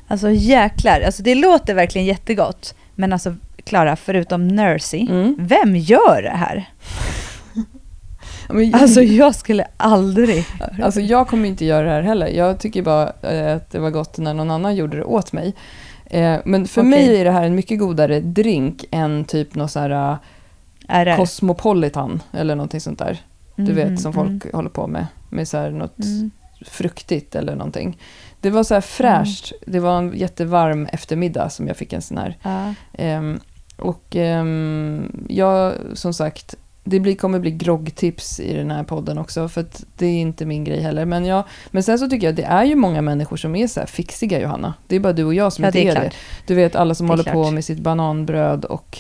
[0.09, 2.75] Alltså jäklar, alltså, det låter verkligen jättegott.
[2.95, 5.37] Men alltså Klara, förutom Nursey, Mm.
[5.39, 6.71] vem gör det här?
[8.53, 10.45] Men- Alltså jag skulle aldrig...
[10.83, 12.27] Alltså jag kommer inte göra det här heller.
[12.27, 15.55] Jag tycker bara eh, att det var gott när någon annan gjorde det åt mig.
[16.07, 16.91] Eh, Men för Okej.
[16.91, 20.17] mig är det här en mycket godare drink än typ någon sån här
[20.89, 21.11] Är det?
[21.11, 23.19] eh, Cosmopolitan eller någonting sånt där.
[23.57, 25.07] Du Mhm, vet som folk mm, håller på med.
[25.29, 26.31] Med så här något mm.
[26.67, 27.99] fruktigt eller någonting.
[28.41, 29.53] Det var så här fräscht.
[29.67, 32.37] Det var en jättevarm eftermiddag som jag fick en sån här.
[32.43, 32.75] Ja.
[32.93, 33.41] Ehm,
[33.77, 39.49] och ehm, jag, som sagt, det blir, kommer bli groggtips i den här podden också,
[39.49, 41.05] för att det är inte min grej heller.
[41.05, 43.67] Men, jag, men sen så tycker jag att det är ju många människor som är
[43.67, 44.75] så här fixiga, Johanna.
[44.87, 46.11] Det är bara du och jag som Ja, inte det är är det.
[46.47, 47.53] Du vet alla som håller på klart.
[47.55, 48.99] med sitt bananbröd och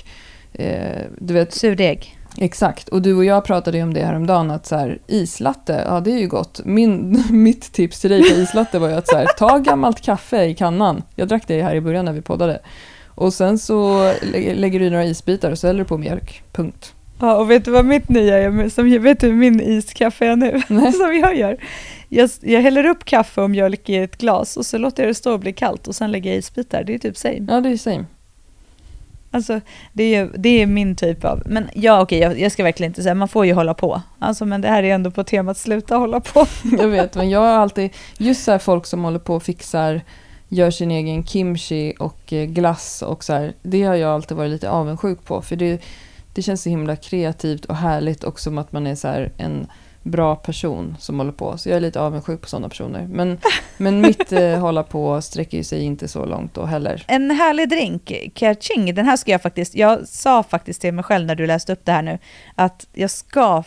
[0.53, 2.19] eh, du vet, Surdeg.
[2.39, 2.89] exakt.
[2.89, 6.11] Och du och jag pratade ju om det häromdagen, att så här, islatte, ja det
[6.13, 6.61] är ju gott.
[6.65, 10.45] Min, mitt tips till dig på islatte var ju att så här, ta gammalt kaffe
[10.45, 11.03] i kannan.
[11.15, 12.59] Jag drack det här i början när vi poddade.
[13.07, 16.43] Och sen så lä- lägger du några isbitar och så häller du på mjölk.
[16.53, 16.95] Punkt.
[17.21, 18.69] Ja, och vet du vad mitt nya är?
[18.69, 20.63] Som, vet du min iskaffe är nu?
[20.69, 20.93] Nej.
[21.03, 21.57] som jag gör?
[22.09, 25.15] Jag, jag häller upp kaffe och mjölk i ett glas och så låter jag det
[25.15, 26.85] stå och bli kallt och sen lägger jag isbitar.
[26.85, 27.47] Det är typ same.
[27.49, 28.05] Ja, det är same.
[29.31, 29.61] Alltså,
[29.93, 31.43] det är, det är min typ av...
[31.47, 34.03] Men ja, okej, jag, jag ska verkligen inte säga, man får ju hålla på.
[34.19, 36.47] Alltså, men det här är ändå på temat sluta hålla på.
[36.79, 40.01] Jag vet, men jag har alltid, just så här folk som håller på och fixar,
[40.49, 44.51] gör sin egen kimchi och eh, glass och så här, det har jag alltid varit
[44.51, 45.83] lite avundsjuk på, för det,
[46.33, 49.67] det känns så himla kreativt och härligt och som att man är så här en
[50.03, 51.59] bra person som håller på.
[51.59, 53.07] Så jag är lite avundsjuk på sådana personer.
[53.11, 53.39] Men,
[53.77, 57.05] men mitt eh, hålla på sträcker ju sig inte så långt då heller.
[57.09, 59.75] En härlig drink, Kaching, den här ska jag faktiskt...
[59.75, 62.19] Jag sa faktiskt till mig själv när du läste upp det här nu,
[62.55, 63.63] att jag ska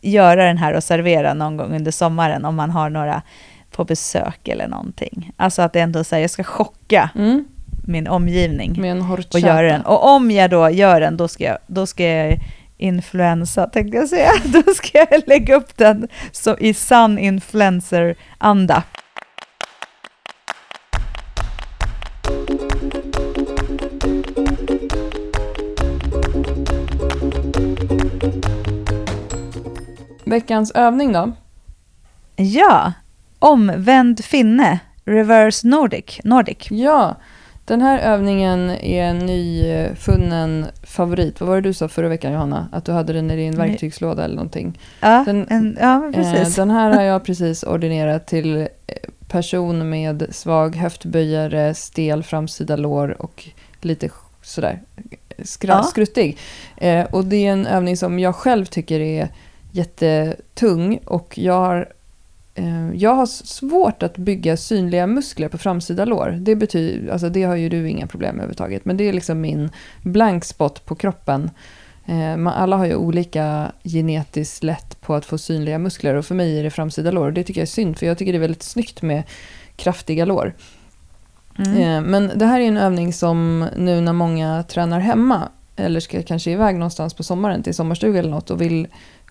[0.00, 3.22] göra den här och servera någon gång under sommaren om man har några
[3.70, 5.32] på besök eller någonting.
[5.36, 7.44] Alltså att det ändå säger jag ska chocka Mm,
[7.84, 8.80] min omgivning.
[8.80, 9.38] med en och horchata.
[9.38, 9.82] göra den.
[9.82, 12.38] Och om jag då gör den, då ska jag, då ska jag
[12.80, 14.30] influensa, tänkte jag säga.
[14.44, 18.82] Då ska jag lägga upp den så i sann influencer-anda.
[30.24, 31.32] Veckans övning då?
[32.36, 32.92] Ja,
[33.38, 36.20] omvänd finne, reverse nordic.
[36.24, 36.70] nordic.
[36.70, 37.16] Ja,
[37.70, 41.40] den här övningen är en nyfunnen favorit.
[41.40, 42.68] Vad var det du sa förra veckan Johanna?
[42.72, 44.78] Att du hade den i din verktygslåda eller någonting.
[45.00, 46.58] Ja, Den- en, ja men precis.
[46.58, 48.66] Eh, den här har jag precis ordinerat till eh,
[49.28, 53.48] person med svag höftböjare, stel framsida lår och
[53.80, 54.08] lite
[54.42, 54.80] sådär
[55.38, 55.82] skra- Ja.
[55.82, 56.38] skruttig.
[56.76, 59.28] Eh, och det är en övning som jag själv tycker är
[59.72, 61.84] jättetung och jag har eh,
[62.94, 66.38] jag har svårt att bygga synliga muskler på framsida lår.
[66.40, 68.84] Det, betyder, alltså det har ju du inga problem med överhuvudtaget.
[68.84, 69.70] Men det är liksom min
[70.02, 71.50] blank spot på kroppen.
[72.06, 76.34] Eh, man, alla har ju olika genetiskt lätt på att få synliga muskler och för
[76.34, 77.26] mig är det framsida lår.
[77.26, 79.22] Och det tycker jag är synd för jag tycker det är väldigt snyggt med
[79.76, 80.54] kraftiga lår.
[81.58, 81.76] Mm.
[81.76, 86.22] Eh, men det här är en övning som nu när många tränar hemma eller ska
[86.22, 88.88] kanske iväg någonstans på sommaren till sommarstuga eller något och vill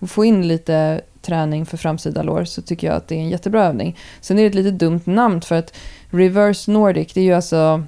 [0.07, 3.65] få in lite träning för framsida lår så tycker jag att det är en jättebra
[3.65, 3.97] övning.
[4.21, 5.73] Sen är det ett lite dumt namn för att
[6.09, 7.83] reverse nordic det är ju alltså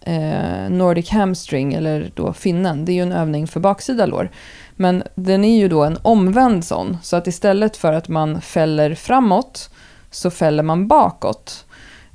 [0.00, 2.84] eh, nordic hamstring eller då finnen.
[2.84, 4.30] Det är ju en övning för baksida lår.
[4.76, 8.94] Men den är ju då en omvänd sån så att istället för att man fäller
[8.94, 9.70] framåt
[10.10, 11.64] så fäller man bakåt.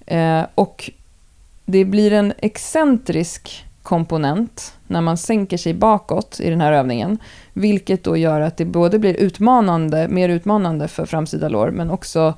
[0.05, 0.91] Eh, och
[1.65, 7.17] det blir en excentrisk komponent när man sänker sig bakåt i den här övningen.
[7.53, 12.33] Vilket då gör att det både blir utmanande, mer utmanande för framsida lår men också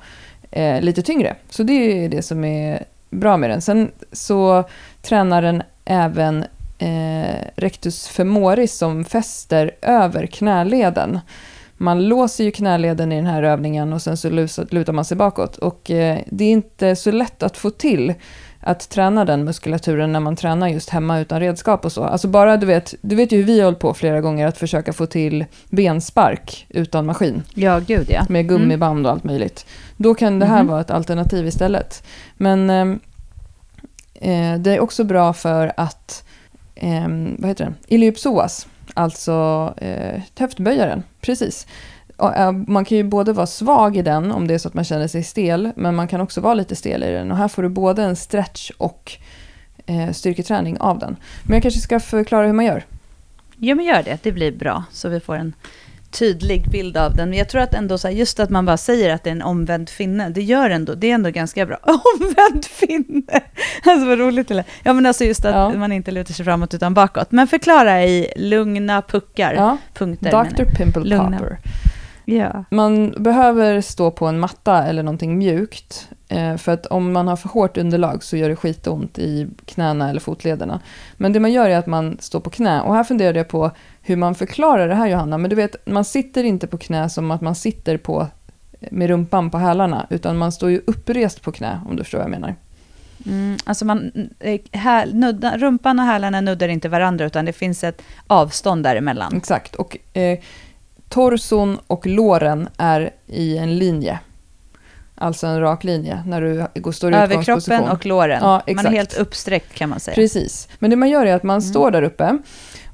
[0.50, 1.36] eh, lite tyngre.
[1.50, 1.72] Så det
[2.04, 3.60] är det som är bra med den.
[3.60, 4.64] Sen så
[5.02, 6.44] tränar den även
[6.78, 11.20] eh, rectus femoris som fäster över knäleden.
[11.76, 15.56] Man låser ju knäleden i den här övningen och sen så lutar man sig bakåt.
[15.56, 18.14] Och eh, det är inte så lätt att få till
[18.66, 22.04] att träna den muskulaturen när man tränar just hemma utan redskap och så.
[22.04, 24.58] Alltså bara du vet, du vet ju hur vi har hållit på flera gånger att
[24.58, 28.26] försöka få till benspark utan maskin Ja, gud ja.
[28.28, 29.66] med gummiband och allt möjligt.
[29.96, 30.66] Då kan det här Mhm.
[30.66, 32.04] vara ett alternativ istället.
[32.36, 33.00] Men ehm,
[34.14, 36.24] eh, det är också bra för att,
[36.74, 41.66] eh, vad heter den, iliopsoas, alltså eh, höftböjaren, precis.
[42.18, 44.84] Eh, man kan ju både vara svag i den om det är så att man
[44.84, 47.30] känner sig stel, men man kan också vara lite stel i den.
[47.30, 49.12] Och här får du både en stretch och
[49.86, 51.16] eh, styrketräning av den.
[51.42, 52.84] Men jag kanske ska förklara hur man gör.
[53.56, 54.18] Ja, men gör det.
[54.22, 54.84] Det blir bra.
[54.92, 55.52] Så vi får en
[56.10, 57.28] tydlig bild av den.
[57.30, 59.32] Men jag tror att ändå så här, just att man bara säger att det är
[59.32, 61.76] en omvänd finne, det gör ändå, det är ändå ganska bra.
[62.20, 63.40] Omvänd finne!
[63.84, 64.64] Alltså vad roligt det.
[64.82, 65.78] Ja, men alltså just att Ja.
[65.78, 67.32] man inte lutar sig framåt utan bakåt.
[67.32, 70.44] Men förklara i lugna puckar, Ja, punkter.
[70.56, 70.64] Dr.
[70.76, 71.18] Pimple.
[71.18, 71.58] Popper.
[72.24, 72.64] Ja.
[72.70, 76.08] Man behöver stå på en matta eller någonting mjukt.
[76.28, 80.10] Eh, för att om man har för hårt underlag så gör det skitont i knäna
[80.10, 80.80] eller fotlederna.
[81.16, 82.80] Men det man gör är att man står på knä.
[82.80, 83.70] Och här funderade jag på
[84.02, 85.38] hur man förklarar det här Johanna.
[85.38, 88.28] Men du vet, man sitter inte på knä som att man sitter på
[88.90, 92.24] med rumpan på hälarna, utan man står ju upprest på knä, om du förstår vad
[92.24, 92.54] jag menar.
[93.26, 97.84] Mm, alltså man, eh, här, nudda, rumpan och hälarna nuddar inte varandra, utan det finns
[97.84, 99.36] ett avstånd däremellan.
[99.36, 100.38] Exakt, och eh,
[101.14, 104.18] torson och låren är i en linje.
[105.16, 108.38] Alltså en rak linje när du går, står i Överkroppen och låren.
[108.42, 110.14] Ja, man är helt uppsträckt kan man säga.
[110.14, 110.68] Precis.
[110.78, 111.62] Men det man gör är att man mm.
[111.62, 112.38] står där uppe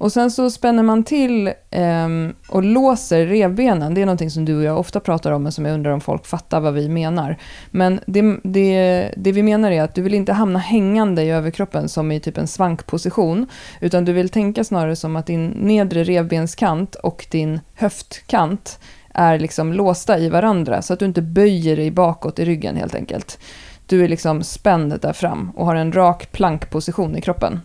[0.00, 2.09] och sen så spänner man till eh,
[2.48, 3.94] och låser revbenen.
[3.94, 6.00] Det är någonting som du och jag ofta pratar om, men som jag undrar om
[6.00, 7.37] folk fattar vad vi menar.
[7.70, 11.88] Men det, det, det vi menar är att du vill inte hamna hängande i överkroppen
[11.88, 13.46] som i typ en svankposition,
[13.80, 18.78] utan du vill tänka snarare som att din nedre revbenskant och din höftkant
[19.14, 22.94] är liksom låsta i varandra, så att du inte böjer dig bakåt i ryggen helt
[22.94, 23.38] enkelt.
[23.86, 27.60] Du är liksom spänd där fram och har en rak plankposition i kroppen.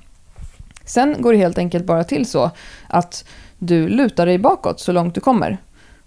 [0.85, 2.51] Sen går det helt enkelt bara till så
[2.87, 3.25] att
[3.57, 5.57] du lutar dig bakåt så långt du kommer.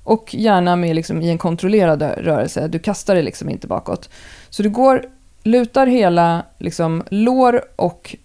[0.03, 4.11] Och gärna med liksom i en kontrollerad rörelse, du kastar dig liksom inte bakåt.
[4.51, 5.05] Så du går,
[5.43, 8.17] lutar hela liksom lår och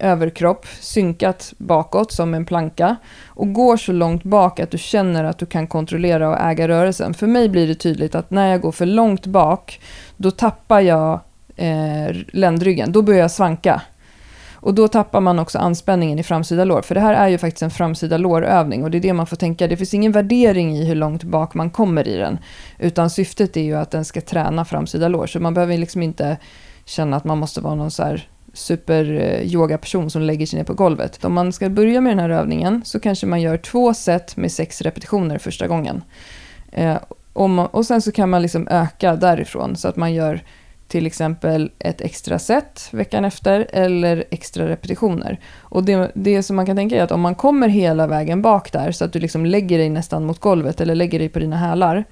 [0.00, 5.38] överkropp synkat bakåt som en planka och går så långt bak att du känner att
[5.38, 7.14] du kan kontrollera och äga rörelsen.
[7.14, 9.80] För mig blir det tydligt att när jag går för långt bak,
[10.16, 11.20] då tappar jag
[11.56, 13.82] eh, ländryggen, då börjar jag svanka.
[14.62, 16.82] Och då tappar man också anspänningen i framsida lår.
[16.82, 19.36] För det här är ju faktiskt en framsida lårövning och det är det man får
[19.36, 19.68] tänka.
[19.68, 22.38] Det finns ingen värdering i hur långt bak man kommer i den.
[22.78, 25.26] Utan syftet är ju att den ska träna framsida lår.
[25.26, 26.36] Så man behöver liksom inte
[26.84, 30.74] känna att man måste vara någon så här super-yoga-person eh, som lägger sig ner på
[30.74, 31.24] golvet.
[31.24, 34.52] Om man ska börja med den här övningen så kanske man gör två set med
[34.52, 36.02] sex repetitioner första gången.
[36.72, 36.96] Eh,
[37.32, 40.40] och, man, och sen så kan man liksom öka därifrån så att man gör
[40.88, 45.40] till exempel ett extra set veckan efter eller extra repetitioner.
[45.58, 48.72] Och det, det som man kan tänka är att om man kommer hela vägen bak
[48.72, 51.56] där så att du liksom lägger dig nästan mot golvet eller lägger dig på dina
[51.56, 52.04] hälar,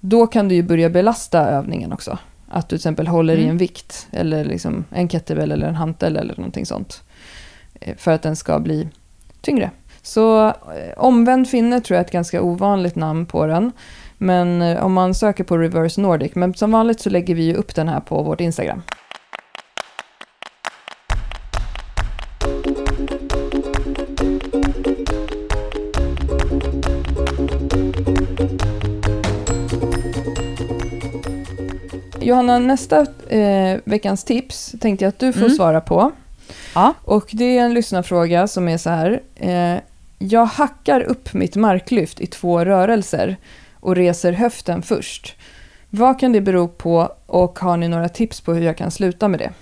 [0.00, 2.18] då kan du ju börja belasta övningen också.
[2.48, 3.46] Att du till exempel håller mm.
[3.46, 7.02] i en vikt eller liksom en kettlebell eller en hantel eller någonting sånt.
[7.80, 8.88] Eh, för att den ska bli
[9.40, 9.70] tyngre.
[10.02, 10.52] Så eh,
[10.96, 13.72] omvänd finne tror jag är ett ganska ovanligt namn på den.
[14.18, 17.74] Men eh, om man söker på Reverse Nordic, men som vanligt så lägger vi upp
[17.74, 18.82] den här på vårt Instagram.
[32.26, 35.56] Johanna, nästa eh, veckans tips tänkte jag att du får mm.
[35.56, 36.12] svara på.
[36.74, 36.94] Ja.
[37.04, 39.22] Och det är en lyssnarfråga som är så här.
[39.36, 39.76] Eh,
[40.18, 43.36] jag hackar upp mitt marklyft i två rörelser
[43.74, 45.36] och reser höften först.
[45.90, 49.28] Vad kan det bero på och har ni några tips på hur jag kan sluta
[49.28, 49.52] med det?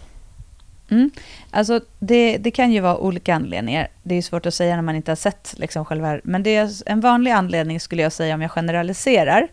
[0.91, 1.11] Mm.
[1.51, 3.89] Alltså det, det kan ju vara olika anledningar.
[4.03, 6.21] Det är svårt att säga när man inte har sett liksom själva...
[6.25, 9.49] Men det är en vanlig anledning skulle jag säga om jag generaliserar.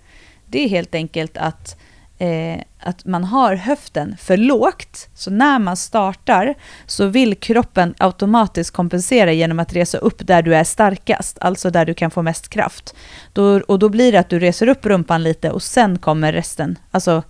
[0.46, 1.78] Det är helt enkelt att
[2.22, 5.10] eh, att man har höften för lågt.
[5.14, 6.56] Så när man startar
[6.86, 11.86] så vill kroppen automatiskt kompensera genom att resa upp där du är starkast, alltså där
[11.86, 12.96] du kan få mest kraft.
[13.34, 16.78] Då, och då blir det att du reser upp rumpan lite och sen kommer resten.
[16.92, 17.24] Alltså,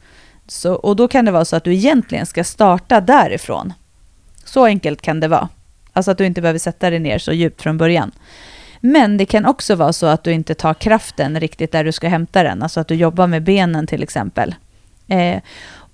[0.48, 3.74] så, och då kan det vara så att du egentligen ska starta därifrån.
[4.46, 5.50] Så enkelt kan det vara.
[5.94, 8.12] Alltså att du inte behöver sätta dig ner så djupt från början.
[8.80, 12.08] Men det kan också vara så att du inte tar kraften riktigt där du ska
[12.08, 12.64] hämta den.
[12.64, 14.56] Alltså att du jobbar med benen till exempel.
[15.12, 15.42] Eh,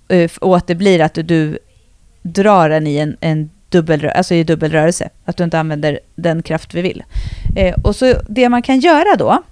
[0.09, 1.59] eh och att det blir att du
[2.21, 5.09] drar den i en, en dubbel, alltså i dubbelrörelse.
[5.25, 7.03] Att du inte använder den kraft vi vill.
[7.55, 9.43] Eh, och så det man kan göra då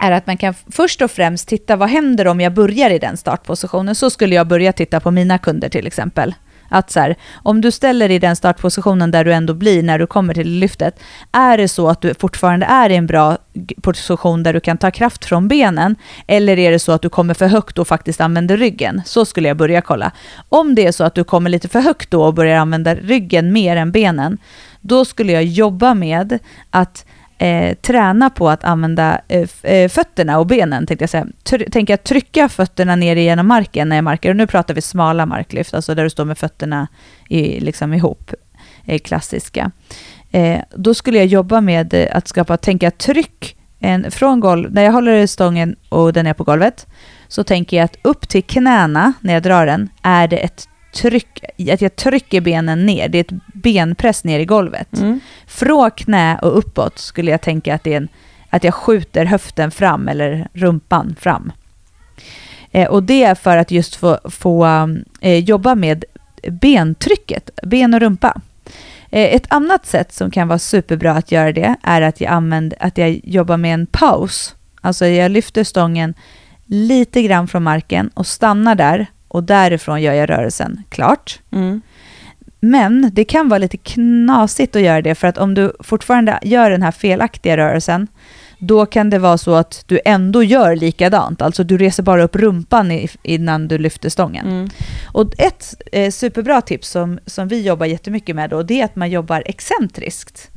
[0.00, 3.16] är att man kan först och främst titta vad händer om jag börjar i den
[3.16, 3.94] startpositionen.
[3.94, 6.34] Så skulle jag börja titta på mina kunder till exempel.
[6.72, 9.98] Att så här, om du ställer dig i den startpositionen där du ändå blir när
[9.98, 11.00] du kommer till lyftet,
[11.32, 13.38] är det så att du fortfarande är i en bra
[13.82, 17.34] position där du kan ta kraft från benen, eller är det så att du kommer
[17.34, 19.02] för högt och faktiskt använder ryggen?
[19.04, 20.12] Så skulle jag börja kolla.
[20.48, 23.52] Om det är så att du kommer lite för högt då och börjar använda ryggen
[23.52, 24.38] mer än benen,
[24.80, 26.38] då skulle jag jobba med
[26.70, 27.04] att
[27.40, 31.26] eh, träna på att använda eh, eh, fötterna och benen, tänkte jag säga.
[31.42, 34.30] Tr tänka trycka fötterna ner igenom marken när jag markar.
[34.30, 36.88] Och nu pratar vi smala marklyft, alltså där du står med fötterna
[37.28, 38.32] i, liksom ihop,
[38.84, 39.70] eh, klassiska.
[40.30, 44.82] Eh, då skulle jag jobba med eh, att skapa, tänka tryck en, från golv, när
[44.82, 46.86] jag håller stången och den är på golvet,
[47.28, 51.44] så tänker jag att upp till knäna när jag drar den är det ett tryck,
[51.72, 53.08] att jag trycker benen ner.
[53.08, 54.98] Det är ett benpress ner i golvet.
[54.98, 55.20] Mm.
[55.46, 58.08] Från knä och uppåt skulle jag tänka att det är en,
[58.50, 61.52] att jag skjuter höften fram eller rumpan fram.
[62.70, 64.66] Eh, och det är för att just få, få
[65.20, 66.04] eh, jobba med
[66.48, 68.40] bentrycket, ben och rumpa.
[69.10, 72.78] Eh, ett annat sätt som kan vara superbra att göra det är att jag, använder,
[72.80, 74.54] att jag jobbar med en paus.
[74.80, 76.14] Alltså jag lyfter stången
[76.66, 81.40] lite grann från marken och stannar där och därifrån gör jag rörelsen klart.
[81.52, 81.80] Mm.
[82.60, 86.70] Men det kan vara lite knasigt att göra det för att om du fortfarande gör
[86.70, 88.08] den här felaktiga rörelsen
[88.58, 91.42] då kan det vara så att du ändå gör likadant.
[91.42, 94.46] Alltså du reser bara upp rumpan i, innan du lyfter stången.
[94.46, 94.68] Mm.
[95.12, 98.96] Och ett eh, superbra tips som, som vi jobbar jättemycket med då, det är att
[98.96, 100.50] man jobbar excentriskt.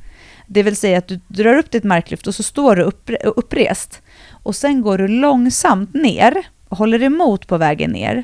[0.48, 4.02] Det vill säga att du drar upp ditt marklyft och så står du upp, upprest.
[4.30, 8.24] Och sen går du långsamt ner och håller emot på vägen ner.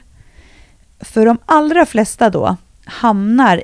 [0.99, 3.63] För de allra flesta då hamnar,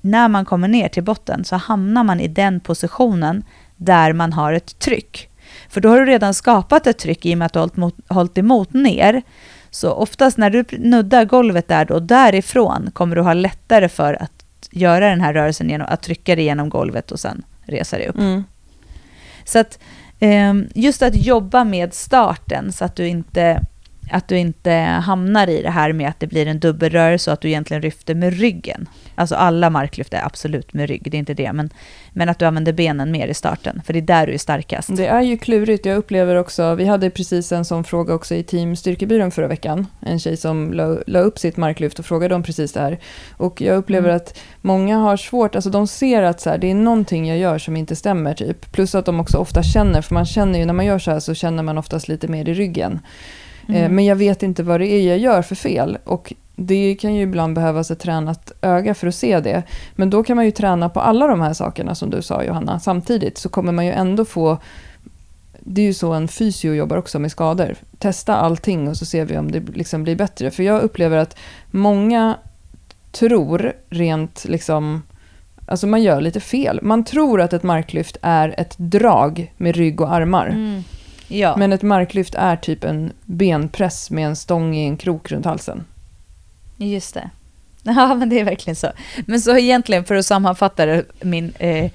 [0.00, 3.44] när man kommer ner till botten, så hamnar man i den positionen
[3.76, 5.28] där man har ett tryck.
[5.68, 7.76] För då har du redan skapat ett tryck i och med att du har hållit,
[7.76, 9.22] mot, hållit emot ner.
[9.70, 14.32] Så oftast när du nuddar golvet där då, därifrån kommer du ha lättare för att
[14.70, 18.18] göra den här rörelsen genom att trycka dig genom golvet och sen resa dig upp.
[18.18, 18.44] Mm.
[19.44, 19.78] Så att
[20.20, 23.60] ehm, just att jobba med starten så att du inte
[24.10, 24.70] att du inte
[25.04, 28.14] hamnar i det här med att det blir en dubbelrörelse och att du egentligen lyfter
[28.14, 28.88] med ryggen.
[29.14, 31.70] Alltså alla marklyft är absolut med rygg, det är inte det, men,
[32.12, 34.96] men att du använder benen mer i starten, för det är där du är starkast.
[34.96, 35.86] Det är ju klurigt.
[35.86, 39.86] Jag upplever också, vi hade precis en sån fråga också i Team Styrkebyrån förra veckan.
[40.00, 42.98] En tjej som la, la upp sitt marklyft och frågade om precis det här.
[43.36, 44.16] Och jag upplever Mm.
[44.16, 47.58] att många har svårt, alltså de ser att så här, det är någonting jag gör
[47.58, 48.72] som inte stämmer typ.
[48.72, 51.20] Plus att de också ofta känner, för man känner ju när man gör så här
[51.20, 53.00] så känner man oftast lite mer i ryggen.
[53.68, 53.94] Eh, Mm.
[53.94, 55.98] Men jag vet inte vad det är jag gör för fel.
[56.04, 59.62] Och det kan ju ibland behövas ett tränat öga för att se det.
[59.94, 62.80] Men då kan man ju träna på alla de här sakerna som du sa Johanna.
[62.80, 64.58] Samtidigt så kommer man ju ändå få...
[65.60, 67.74] Det är ju så en fysio jobbar också med skador.
[67.98, 70.50] Testa allting och så ser vi om det liksom blir bättre.
[70.50, 71.36] För jag upplever att
[71.70, 72.36] många
[73.12, 75.02] tror rent liksom...
[75.68, 76.80] Alltså man gör lite fel.
[76.82, 80.46] Man tror att ett marklyft är ett drag med rygg och armar.
[80.46, 80.82] Mm.
[81.28, 81.56] Ja.
[81.56, 85.84] Men ett marklyft är typ en benpress med en stång i en krok runt halsen.
[86.76, 87.30] Just det.
[87.82, 88.88] Ja, men det är verkligen så.
[89.26, 91.90] Men så egentligen, för att sammanfatta det, min eh,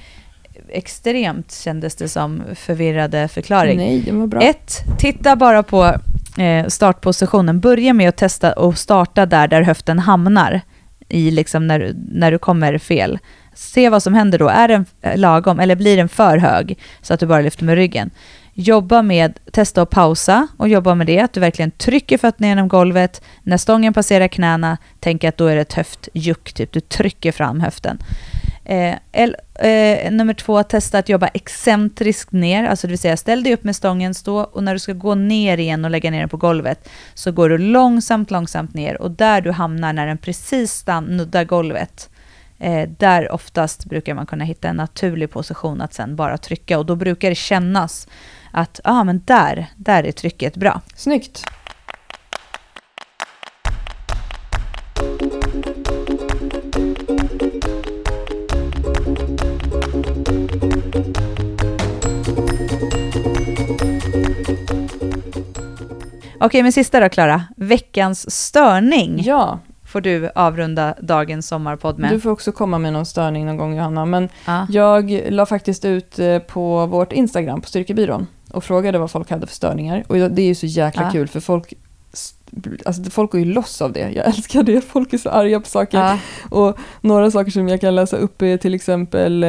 [0.70, 3.78] extremt kändes det som förvirrade förklaring.
[3.78, 4.42] Nej, det var bra.
[4.42, 5.96] Ett, titta bara på
[6.38, 7.60] eh, startpositionen.
[7.60, 10.62] Börja med att testa och starta där, där höften hamnar
[11.10, 13.20] i liksom när, du- när du kommer fel.
[13.56, 14.48] Se vad som händer då.
[14.50, 17.76] Är den eh, lagom eller blir den för hög så att du bara lyfter med
[17.76, 18.10] ryggen?
[18.54, 22.68] Jobba med, testa att pausa och jobba med det, att du verkligen trycker fötterna genom
[22.68, 23.22] golvet.
[23.44, 26.72] När stången passerar knäna, tänk att då är det ett höftjuck, typ.
[26.72, 28.00] Du trycker fram höften.
[28.66, 33.44] Eh, el, eh, nummer två, testa att jobba excentriskt ner, alltså det vill säga ställ
[33.44, 36.20] dig upp med stången, stå och när du ska gå ner igen och lägga ner
[36.20, 40.18] den på golvet så går du långsamt, långsamt ner och där du hamnar när den
[40.18, 42.10] precis nuddar golvet,
[42.60, 46.86] eh, där oftast brukar man kunna hitta en naturlig position att sen bara trycka och
[46.86, 48.08] då brukar det kännas
[48.52, 50.82] att ah, men där, där är trycket bra.
[50.96, 51.46] Snyggt.
[66.40, 72.12] Okej, men sista då Klara, veckans störning Ja, får du avrunda dagens sommarpodd med.
[72.12, 74.06] du får också komma med någon störning någon gång Johanna.
[74.06, 74.68] Men Ja.
[74.70, 79.48] jag la faktiskt ut eh, på vårt Instagram på Styrkebyrån och frågade vad folk hade
[79.48, 80.04] för störningar.
[80.08, 81.12] Och det är ju så jäkla Ja.
[81.12, 81.74] kul för folk
[82.86, 84.12] Alltså folk går ju loss av det.
[84.16, 84.82] Jag älskar det.
[84.82, 85.98] Folk är så arga på saker.
[85.98, 86.18] Ja.
[86.50, 89.44] Och några saker som jag kan läsa upp är till exempel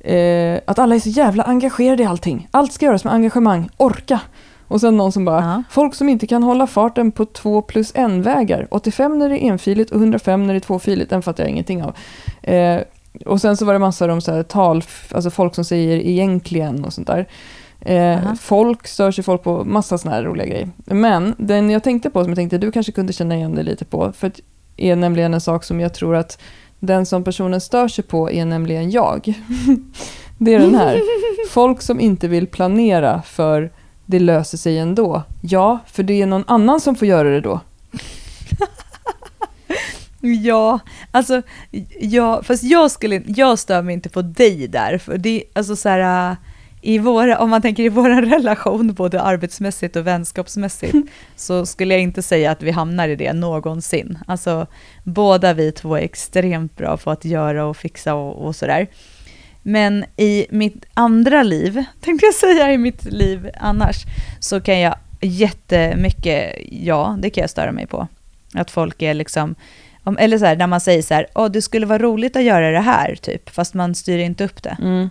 [0.00, 2.48] eh, att alla är så jävla engagerade i allting.
[2.50, 3.68] Allt ska göras med engagemang.
[3.76, 4.20] Orka!
[4.68, 5.62] Och sen någon som bara, Ja.
[5.70, 8.66] folk som inte kan hålla farten på 2 plus 1-vägar.
[8.70, 11.10] 85 när det är enfiligt och 105 när det är tvåfiligt.
[11.10, 11.96] Den fattar jag ingenting av.
[12.42, 12.80] Eh,
[13.26, 14.82] och sen så var det massor om så här tal,
[15.14, 17.26] alltså folk som säger egentligen och sånt där.
[17.80, 20.68] Eh, folk stör sig folk på massa såna här roliga grejer.
[20.84, 23.84] Men den jag tänkte på, som jag tänkte du kanske kunde känna igen dig lite
[23.84, 24.40] på, för att
[24.76, 26.38] är nämligen en sak som jag tror att
[26.78, 29.34] den som personen stör sig på är nämligen jag.
[30.38, 31.00] det är den här.
[31.50, 33.70] Folk som inte vill planera för
[34.06, 35.22] det löser sig ändå.
[35.40, 37.60] Ja, för det är någon annan som får göra det då.
[40.20, 40.78] Ja,
[41.10, 41.42] alltså,
[42.00, 44.98] ja, fast jag, skulle, jag stör mig inte på dig där.
[44.98, 46.36] För det, alltså så här,
[46.86, 50.96] i våra, om man tänker i vår relation, både arbetsmässigt och vänskapsmässigt,
[51.36, 54.18] så skulle jag inte säga att vi hamnar i det någonsin.
[54.26, 54.66] Alltså,
[55.04, 58.86] båda vi två är extremt bra på att göra och fixa och, och sådär.
[59.62, 63.96] Men i mitt andra liv, tänkte jag säga i mitt liv annars,
[64.40, 68.08] så kan jag jättemycket, ja, det kan jag störa mig på.
[68.54, 69.54] Att folk är liksom,
[70.04, 72.42] om, eller så här, när man säger så här, åh, det skulle vara roligt att
[72.42, 74.76] göra det här, typ, fast man styr inte upp det.
[74.80, 75.08] Mm.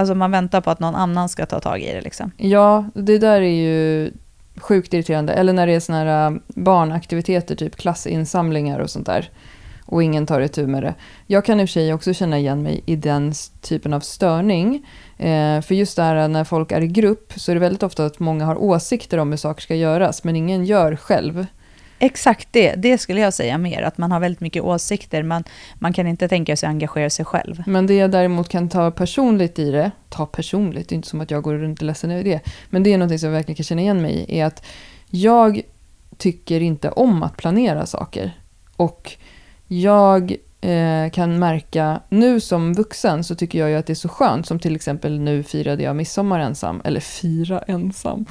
[0.00, 2.30] Alltså man väntar på att någon annan ska ta tag i det liksom.
[2.36, 4.10] Ja, det där är ju
[4.56, 5.32] sjukt irriterande.
[5.32, 9.30] Eller när det är såna här äh, barnaktiviteter, typ klassinsamlingar och sånt där.
[9.84, 10.94] Och ingen tar itu med det.
[11.26, 14.86] Jag kan i och för sig också känna igen mig i den typen av störning.
[15.18, 17.82] Eh, för just det här äh, när folk är i grupp så är det väldigt
[17.82, 21.46] ofta att många har åsikter om hur saker ska göras, men ingen gör själv.
[22.02, 23.82] Exakt det, det skulle jag säga mer.
[23.82, 25.44] Att man har väldigt mycket åsikter, man,
[25.74, 27.62] man kan inte tänka sig att engagera sig själv.
[27.66, 31.20] Men det jag däremot kan ta personligt i det, ta personligt, det är inte som
[31.20, 32.40] att jag går runt och är ledsen över det,
[32.70, 34.66] men det är något som jag verkligen kan känna igen mig i, är att
[35.06, 35.60] jag
[36.16, 38.32] tycker inte om att planera saker.
[38.76, 39.12] Och
[39.66, 44.08] jag eh, kan märka, nu som vuxen så tycker jag ju att det är så
[44.08, 48.26] skönt, som till exempel nu firade jag midsommar ensam, eller fira ensam,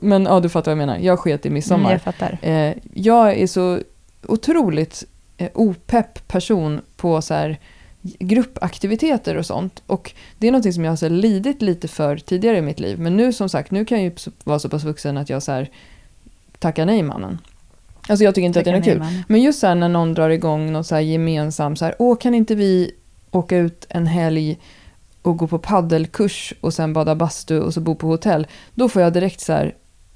[0.00, 1.90] men ja du fattar vad jag menar, jag sket i midsommar.
[1.90, 2.38] Mm, jag fattar.
[2.42, 3.78] Eh, jag är så
[4.26, 5.04] otroligt
[5.36, 7.58] eh, opepp person på så här
[8.02, 9.82] gruppaktiviteter och sånt.
[9.86, 12.98] Och det är något som jag har lidit lite för tidigare i mitt liv.
[12.98, 15.52] Men nu som sagt, nu kan jag ju vara så pass vuxen att jag så
[15.52, 15.70] här
[16.58, 17.38] tackar nej mannen.
[18.08, 19.24] Alltså jag tycker inte att det är något kul.
[19.28, 22.16] Men just så här när någon drar igång något så här gemensam så här, åh
[22.18, 22.90] kan inte vi
[23.30, 24.58] åka ut en helg
[25.22, 28.46] och gå på paddelkurs och sen bada bastu och så bo på hotell.
[28.74, 29.74] Då får jag direkt så här,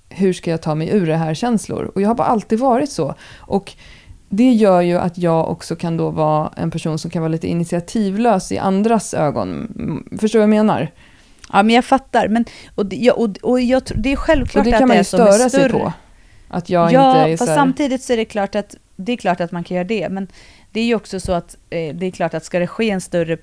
[0.08, 1.90] hur ska jag ta mig ur det här känslor?
[1.94, 3.14] Och jag har bara alltid varit så.
[3.38, 3.72] Och
[4.28, 7.46] det gör ju att jag också kan då vara en person som kan vara lite
[7.46, 9.48] initiativlös i andras ögon.
[9.78, 10.90] Mm, Förstår du vad jag menar?
[11.52, 12.28] Ja, men jag fattar.
[12.28, 14.94] Men, och, det- ja, och, och jag, det är självklart och det att kan man
[14.94, 15.92] det ju är som är störa sig på.
[16.48, 19.12] Att jag ja, inte är fast så här, samtidigt så är det klart att det
[19.12, 20.08] är klart att man kan göra det.
[20.08, 20.28] Men
[20.72, 23.00] det är ju också så att eh, det är klart att ska det ske en
[23.00, 23.38] större...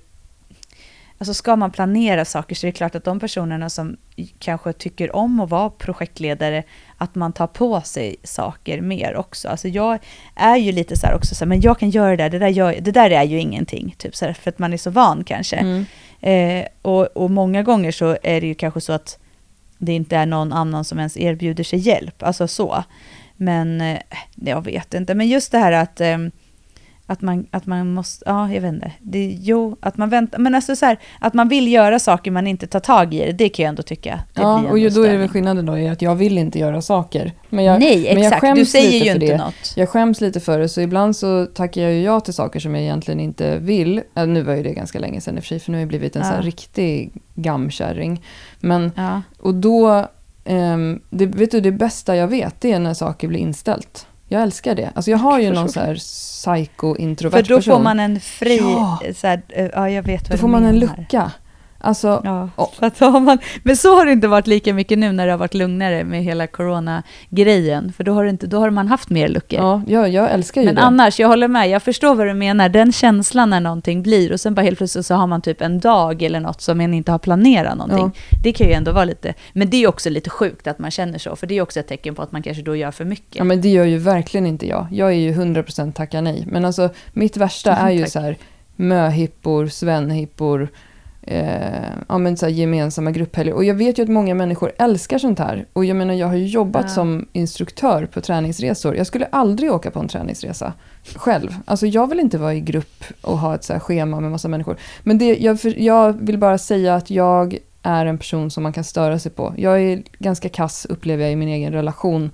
[1.17, 3.97] Alltså ska man planera saker så är det klart att de personerna som
[4.39, 6.63] kanske tycker om att vara projektledare,
[6.97, 9.49] att man tar på sig saker mer också.
[9.49, 9.99] Alltså jag
[10.35, 12.39] är ju lite så här också, så här, men jag kan göra det där, det
[12.39, 13.95] där, gör, det där är ju ingenting.
[13.97, 15.55] Typ så här, för att man är så van kanske.
[15.55, 15.85] Mm.
[16.21, 19.19] Eh, och, och många gånger så är det ju kanske så att
[19.85, 22.23] det inte är någon annan som ens erbjuder sig hjälp.
[22.23, 22.83] Alltså så.
[23.35, 23.99] Men eh,
[24.35, 25.15] jag vet inte.
[25.15, 26.17] Men just det här att, eh,
[27.05, 28.91] att, man, att man måste, ja jag vet inte.
[28.99, 30.39] Det, jo, att man väntar.
[30.39, 33.49] Men alltså så här, att man vill göra saker man inte tar tag i det,
[33.49, 34.19] kan jag ändå tycka.
[34.33, 36.81] Ja, och ju, då är det väl skillnaden då i att jag vill inte göra
[36.81, 37.31] saker.
[37.49, 38.41] Men jag, Nej, men jag exakt.
[38.41, 39.37] skäms Du säger lite ju för inte det.
[39.37, 39.73] något.
[39.75, 42.75] Jag skäms lite för det, så ibland så tackar jag ju ja till saker som
[42.75, 44.01] jag egentligen inte vill.
[44.15, 45.81] Äh, nu var ju det ganska länge sedan i och för sig, för nu har
[45.81, 46.27] jag blivit en Ja.
[46.27, 48.23] sån här riktig gamkärring.
[48.59, 49.21] Men, Ja.
[49.39, 50.05] och då,
[50.45, 54.07] ehm, det, vet du, det bästa jag vet, det är när saker blir inställt.
[54.33, 54.89] Jag älskar det.
[54.95, 57.73] Alltså jag har ju någon så här psycho-introvert För då person.
[57.73, 58.99] får man en fri, Ja.
[59.15, 61.31] så här, eh, ja jag vet då vad får du man en lucka.
[61.85, 62.71] Alltså, Ja, Ja.
[62.79, 65.37] att har man, men så har det inte varit lika mycket nu när det har
[65.37, 67.93] varit lugnare med hela corona-grejen.
[67.97, 69.59] För då har, inte, då har man haft mer luckor.
[69.59, 70.81] ja, jag, jag älskar ju men det.
[70.81, 72.69] annars, jag håller med, jag förstår vad du menar.
[72.69, 75.79] Den känslan när någonting blir och sen bara helt plötsligt så har man typ en
[75.79, 78.11] dag eller något som man inte har planerat någonting.
[78.43, 81.17] Det kan ju ändå vara lite, men det är också lite sjukt att man känner
[81.19, 81.35] så.
[81.35, 83.35] För det är också ett tecken på att man kanske då gör för mycket.
[83.35, 84.87] Ja men det gör ju verkligen inte jag.
[84.91, 86.43] Jag är ju 100% tacka nej.
[86.47, 88.11] Men alltså mitt värsta är ju Tack.
[88.11, 88.37] så här
[88.75, 90.67] möhippor, svenhippor,
[91.23, 93.53] eh, ja men så gemensamma grupphelger.
[93.53, 95.65] Och jag vet ju att många människor älskar sånt här.
[95.73, 96.89] Och jag menar jag har ju jobbat Ja.
[96.89, 98.95] som instruktör på träningsresor.
[98.95, 100.73] Jag skulle aldrig åka på en träningsresa
[101.15, 101.55] själv.
[101.65, 104.77] Alltså jag vill inte vara i grupp och ha ett så schema med massa människor.
[105.03, 108.83] Men det, jag, jag vill bara säga att jag är en person som man kan
[108.83, 109.53] störa sig på.
[109.57, 112.31] Jag är ganska kass upplever jag i min egen relation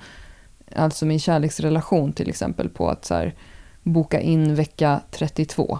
[0.75, 3.35] alltså min kärleksrelation till exempel på att så här,
[3.83, 5.79] boka in vecka 32.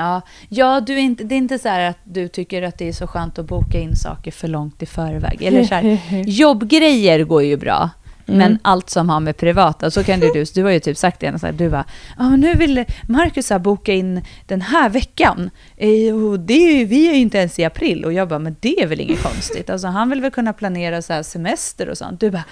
[0.00, 2.92] Ja, ja du är inte, det är inte så att du tycker att det är
[2.92, 5.42] så skönt att boka in saker för långt i förväg.
[5.42, 7.90] Eller så här, jobbgrejer går ju bra.
[8.30, 8.38] Mm.
[8.38, 11.20] Men allt som har med privata, så kan du, du, du har ju typ sagt
[11.20, 11.84] det, så här, du bara,
[12.18, 15.50] men nu vill Marcus här boka in den här veckan.
[15.76, 18.04] Eh, och det är ju, vi är ju inte ens i april.
[18.04, 19.70] Och jag bara, men det är väl inget konstigt.
[19.70, 22.20] Alltså han vill väl kunna planera så här semester och sånt.
[22.20, 22.44] Du bara,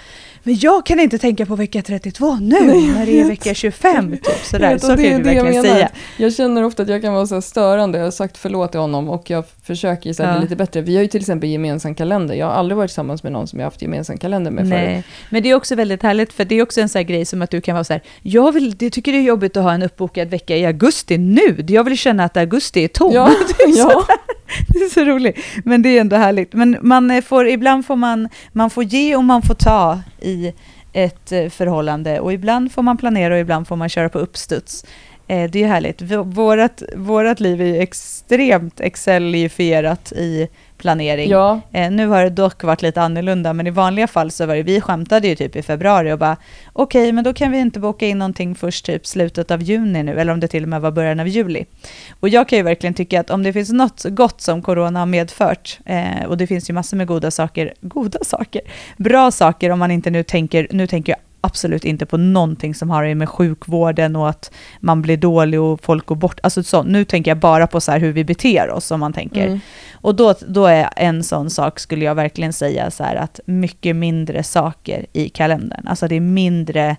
[0.49, 3.55] men jag kan inte tänka på vecka 32 nu, Nej, jag när det är vecka
[3.55, 4.11] 25.
[4.11, 4.73] Typ, Jag sådär.
[4.73, 5.63] vet, Så kan det du jag verkligen menar.
[5.75, 5.89] säga.
[6.17, 7.99] Jag känner ofta att jag kan vara så störande.
[7.99, 10.37] Jag har sagt förlåt till honom och jag försöker så här, Ja.
[10.39, 10.81] bli lite bättre.
[10.81, 12.35] Vi har ju till exempel gemensam kalender.
[12.35, 14.85] Jag har aldrig varit tillsammans med någon som jag haft gemensam kalender med förut.
[14.85, 17.43] Nej, men det är också väldigt härligt för det är också en sån grej som
[17.43, 19.73] att du kan vara så här, jag vill, det tycker det är jobbigt att ha
[19.73, 23.13] en uppbokad vecka i augusti nu, jag vill känna att augusti är tom.
[23.15, 23.31] Ja,
[23.77, 24.05] ja.
[24.69, 26.53] det är så roligt, men det är ändå härligt.
[26.53, 30.53] Men man eh, får, ibland får man, man får ge och man får ta i
[30.93, 34.85] ett eh, förhållande och ibland får man planera och ibland får man köra på uppstuds.
[35.29, 36.03] Eh, Det är ju härligt.
[36.03, 40.49] V- Vårat, vårat liv är ju extremt excelifierat i
[40.79, 41.31] planering.
[41.31, 44.57] Ja, Eh, nu har det dock varit lite annorlunda, men i vanliga fall så var
[44.57, 46.37] det, vi skämtade ju typ i februari och bara
[46.72, 50.20] okej, men då kan vi inte boka in någonting först typ slutet av juni nu,
[50.20, 51.64] eller om det till och med var början av juli.
[52.20, 55.07] Och jag kan ju verkligen tycka att om det finns något gott som corona har
[55.07, 58.61] medfört, eh, och det finns ju massor med goda saker, goda saker,
[58.97, 61.18] bra saker om man inte nu tänker, nu tänker jag
[61.49, 66.07] absolut inte på någonting som har med sjukvården och att man blir dålig och folk
[66.07, 66.41] går bort.
[66.43, 69.47] Alltså så, nu tänker jag bara på så hur vi beter oss om man tänker.
[69.47, 69.61] Mm.
[69.93, 73.97] Och då, då är en sån sak, skulle jag verkligen säga, så här att mycket
[73.97, 75.89] mindre saker i kalendern.
[75.89, 76.97] Alltså det är mindre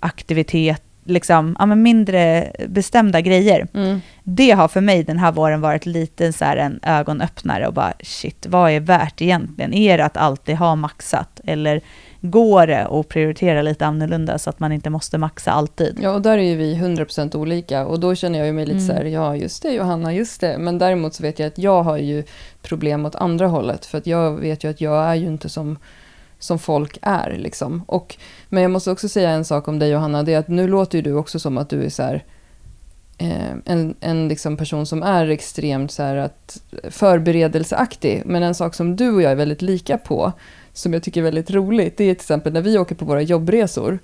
[0.00, 3.66] aktivitet, liksom, ja, men mindre bestämda grejer.
[3.74, 4.00] Mm.
[4.24, 7.92] Det har för mig den här våren varit lite så här en ögonöppnare och bara
[8.00, 9.74] shit, vad är värt egentligen?
[9.74, 11.40] Är det att alltid ha maxat?
[11.44, 11.80] Eller
[12.20, 15.98] går det att prioritera lite annorlunda så att man inte måste maxa alltid?
[16.02, 18.76] Ja, och där är ju vi 100% olika och då känner jag ju mig lite
[18.76, 18.86] Mm.
[18.86, 20.58] så här, ja just det Johanna, just det.
[20.58, 22.24] Men däremot så vet jag att jag har ju
[22.62, 25.78] problem åt andra hållet för att jag vet ju att jag är ju inte som,
[26.38, 27.82] som folk är liksom.
[27.86, 28.16] Och,
[28.48, 30.98] men jag måste också säga en sak om dig Johanna, det är att nu låter
[30.98, 32.24] ju du också som att du är så här,
[33.18, 38.22] eh, en, en liksom person som är extremt så att, förberedelseaktig.
[38.26, 40.32] Men en sak som du och jag är väldigt lika på,
[40.76, 43.22] som jag tycker är väldigt roligt, det är till exempel när vi åker på våra
[43.22, 43.98] jobbresor.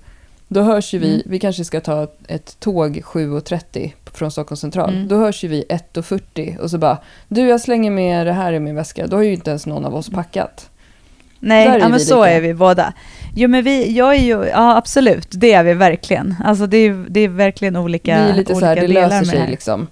[0.47, 1.21] Då hörs ju vi, Mm.
[1.25, 4.89] vi kanske ska ta ett tåg 7.30 från Stockholms central.
[4.93, 5.07] Mm.
[5.07, 6.97] Då hörs ju vi 1.40 och så bara,
[7.27, 9.07] du jag slänger med det här i min väska.
[9.07, 10.69] Då har ju inte ens någon av oss packat.
[11.39, 12.35] Nej, ja, men så lika.
[12.35, 12.93] är vi båda.
[13.35, 16.35] Jo, men vi, jag är ju, ja absolut, det är vi verkligen.
[16.45, 19.15] Alltså det är, det är verkligen olika, vi är lite så här, det delar löser
[19.15, 19.87] med det sig liksom.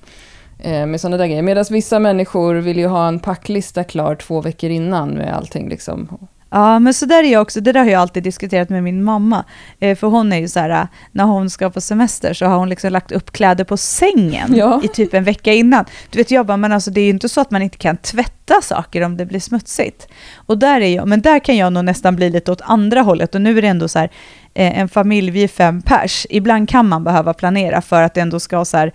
[0.60, 1.42] Eh, med sådana där grejer.
[1.42, 6.18] Medan vissa människor vill ju ha en packlista klar två veckor innan med allting liksom.
[6.54, 7.62] Ja, men så där är jag också.
[7.62, 9.46] Det där har jag alltid diskuterat med min mamma.
[9.80, 12.70] Eh, för hon är ju så här, när hon ska på semester så har hon
[12.70, 14.82] liksom lagt upp kläder på sängen Ja.
[14.84, 15.86] i typ en vecka innan.
[16.10, 17.98] Du vet, jag bara, men alltså det är ju inte så att man inte kan
[17.98, 20.08] tvätta saker om det blir smutsigt.
[20.36, 23.36] Och där är jag, men där kan jag nog nästan bli lite åt andra hållet.
[23.36, 24.10] Och nu är det ändå så här,
[24.54, 26.28] eh, en familj, vi är fem pers.
[26.30, 28.92] Ibland kan man behöva planera för att det ändå ska så här,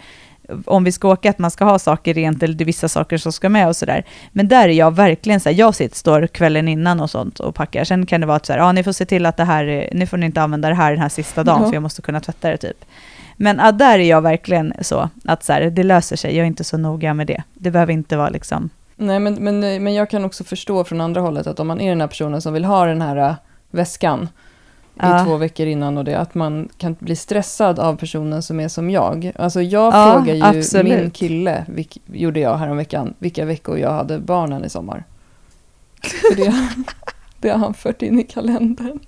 [0.65, 3.19] om vi ska åka, att man ska ha saker rent eller det är vissa saker
[3.19, 4.05] som ska med och sådär.
[4.33, 7.55] Men där är jag verkligen så här, jag sitter, står kvällen innan och sånt och
[7.55, 7.85] packar.
[7.85, 9.65] Sen kan det vara att så här, ja ni får se till att det här,
[9.65, 11.69] är- nu får ni inte använda det här den här sista dagen Ja.
[11.69, 12.85] för jag måste kunna tvätta det typ.
[13.37, 16.47] Men ja, där är jag verkligen så, att så här, det löser sig, jag är
[16.47, 17.43] inte så noga med det.
[17.55, 21.21] Det behöver inte vara liksom, Nej, men, men, men jag kan också förstå från andra
[21.21, 23.35] hållet att om man är den här personen som vill ha den här äh,
[23.71, 24.29] väskan
[25.01, 25.23] Ja.
[25.23, 28.69] i två veckor innan och det, att man kan bli stressad av personen som är
[28.69, 29.33] som jag.
[29.37, 31.01] Alltså jag Ja, frågar ju absolut.
[31.01, 35.05] min kille, vilk, gjorde jag häromveckan, vilka veckor jag hade barnen i sommar.
[36.03, 36.69] För det,
[37.41, 38.99] det har han fört in i kalendern.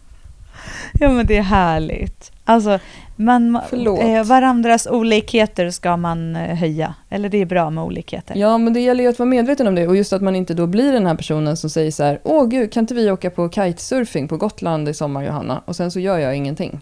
[1.01, 2.33] ja men det är härligt.
[2.45, 2.79] Alltså,
[3.19, 6.95] man, eh, varandras olikheter ska man eh, höja.
[7.11, 8.37] Eller det är bra med olikheter.
[8.37, 10.55] Ja, men det gäller ju att vara medveten om det och just att man inte
[10.55, 13.31] då blir den här personen som säger så här, åh gud, kan inte vi åka
[13.31, 15.63] på kitesurfing på Gotland i sommar Johanna?
[15.65, 16.81] Och sen så gör jag ingenting.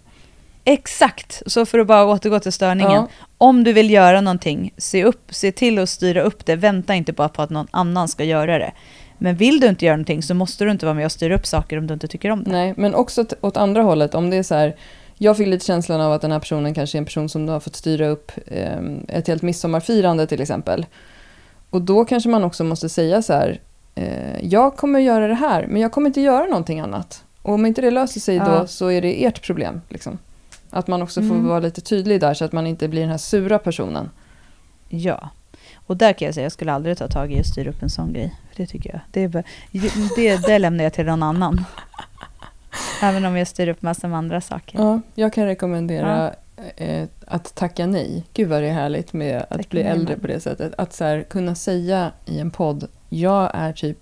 [0.65, 2.93] Exakt, så för att bara återgå till störningen.
[2.93, 3.09] Ja.
[3.39, 6.57] Om du vill göra någonting, se, upp, se till att styra upp det.
[6.57, 8.73] Vänta inte bara på att någon annan ska göra det.
[9.19, 11.47] Men vill du inte göra någonting så måste du inte vara med och styra upp
[11.47, 12.51] saker om du inte tycker om det.
[12.51, 14.77] Nej, men också åt andra hållet, om det är så här,
[15.19, 17.61] jag fick lite känslan av att den här personen kanske är en person som har
[17.61, 20.87] fått styra upp eh, ett helt midsommarfirande till exempel.
[21.71, 23.61] Och då kanske man också måste säga så här,
[23.95, 27.25] eh, jag kommer göra det här, men jag kommer inte göra någonting annat.
[27.43, 28.45] Och om inte det löser sig Ja.
[28.45, 29.81] då så är det ert problem.
[29.89, 30.19] Liksom.
[30.71, 31.47] Att man också får Mm.
[31.47, 34.11] vara lite tydlig där så att man inte blir den här sura personen.
[34.89, 35.31] Ja.
[35.87, 37.91] Och där kan jag säga, jag skulle aldrig ta tag i och styra upp en
[37.91, 38.35] sån grej.
[38.51, 39.01] För det tycker jag.
[39.13, 39.45] Det, är
[40.17, 41.65] det, det lämnar jag till någon annan.
[43.03, 44.79] Även om jag styr upp massor med andra saker.
[44.79, 46.35] Ja, jag kan rekommendera
[46.77, 48.25] eh, att tacka nej.
[48.33, 50.73] Gud vad det är härligt med att Tacka bli nej, äldre men- på det sättet.
[50.79, 53.99] Att så här, kunna säga i en podd, jag är typ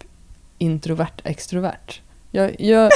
[0.58, 2.00] introvert extrovert.
[2.30, 2.90] Jag, jag,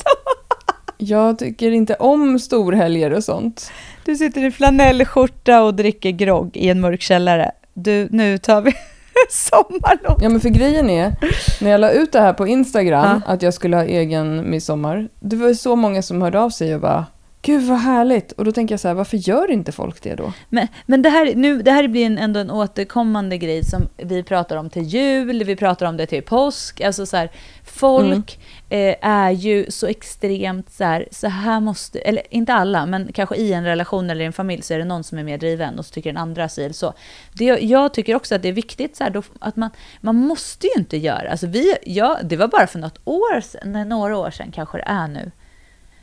[0.98, 3.72] jag tycker inte om storhelger och sånt.
[4.04, 7.50] Du sitter i flanellskjorta och dricker grogg i en mörk källare.
[7.74, 8.72] Du, nu tar vi
[9.30, 10.18] sommarlov.
[10.22, 11.14] Ja men för grejen är,
[11.60, 15.36] när jag la ut det här på Instagram, att jag skulle ha egen midsommar, det
[15.36, 17.06] var så många som hörde av sig och bara
[17.42, 18.32] Gud vad härligt!
[18.32, 20.32] Och då tänker jag så här, varför gör inte folk det då?
[20.48, 24.22] Men, men det, här, nu, det här blir en, ändå en återkommande grej som vi
[24.22, 26.80] pratar om till jul, vi pratar om det till påsk.
[26.80, 27.30] Alltså så här,
[27.64, 28.38] folk
[28.68, 33.36] eh, är ju så extremt så här, så här måste, eller inte alla, men kanske
[33.36, 35.78] i en relation eller i en familj så är det någon som är mer driven
[35.78, 36.94] och så tycker den andra si så.
[37.32, 39.70] Det, jag tycker också att det är viktigt så här, då, att man,
[40.00, 43.88] man måste ju inte göra, alltså vi, ja, det var bara för något år sedan,
[43.88, 45.30] några år sedan kanske det är nu,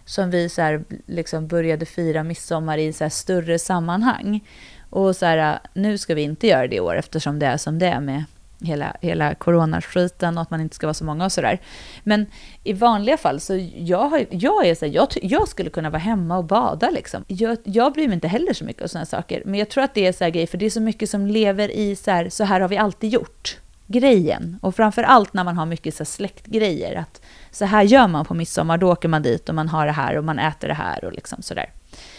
[0.07, 4.47] som vi så här, liksom började fira midsommar i så här större sammanhang.
[4.89, 7.79] Och så här, nu ska vi inte göra det i år eftersom det är som
[7.79, 8.23] det är med
[8.61, 11.59] hela, hela coronaskiten och att man inte ska vara så många och sådär.
[12.03, 12.25] Men
[12.63, 15.99] i vanliga fall så jag, har, jag är så här, jag, jag skulle kunna vara
[15.99, 17.23] hemma och bada liksom.
[17.27, 19.93] Jag, jag bryr mig inte heller så mycket om sådana saker, men jag tror att
[19.93, 22.29] det är så här grej, för det är så mycket som lever i så här,
[22.29, 23.57] så här har vi alltid gjort
[23.87, 24.59] grejen.
[24.61, 27.21] Och framför allt när man har mycket så släktgrejer, att
[27.51, 30.17] så här gör man på midsommar, då åker man dit och man har det här
[30.17, 31.71] och man äter det här och liksom sådär.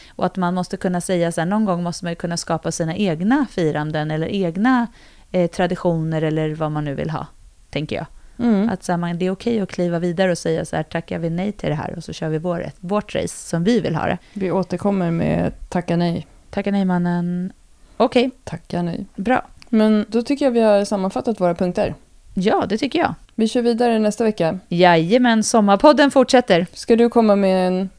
[0.08, 2.96] Och att man måste kunna säga så här, någon gång måste man kunna skapa sina
[2.96, 4.86] egna firanden eller egna
[5.32, 7.26] eh, traditioner eller vad man nu vill ha,
[7.70, 8.06] tänker jag.
[8.38, 8.68] Mm.
[8.68, 11.18] Att så här, man, det är okej att kliva vidare och säga så här, tackar
[11.18, 13.94] vi nej till det här och så kör vi vår, vårt race som vi vill
[13.94, 14.18] ha det.
[14.32, 16.26] Vi återkommer med tacka nej.
[16.50, 17.52] Tacka nej mannen.
[17.96, 18.26] Okej.
[18.26, 18.38] Okay.
[18.44, 19.06] Tacka nej.
[19.14, 19.46] Bra.
[19.68, 21.94] Men då tycker jag vi har sammanfattat våra punkter.
[22.34, 23.14] Ja, det tycker jag.
[23.34, 24.58] Vi kör vidare nästa vecka.
[24.68, 26.66] Jajamän, sommarpodden fortsätter.
[26.72, 27.90] Ska du komma med en,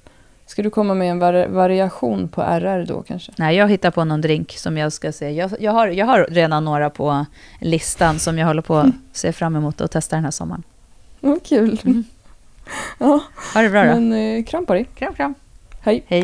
[0.45, 3.31] ska du komma med en var, variation på RR då kanske?
[3.37, 5.31] Nej, jag hittar på någon drink som jag ska se.
[5.31, 7.25] Jag, jag, har, jag har redan några på
[7.61, 10.63] listan som jag håller på att se fram emot att testa den här sommaren.
[11.19, 11.81] Vad kul.
[11.85, 12.03] Mm.
[12.97, 13.19] ja.
[13.53, 13.99] Ha det bra då.
[13.99, 14.85] Men eh, kram på dig.
[14.95, 15.33] Kram, kram.
[15.81, 16.03] Hej.
[16.07, 16.23] Hej.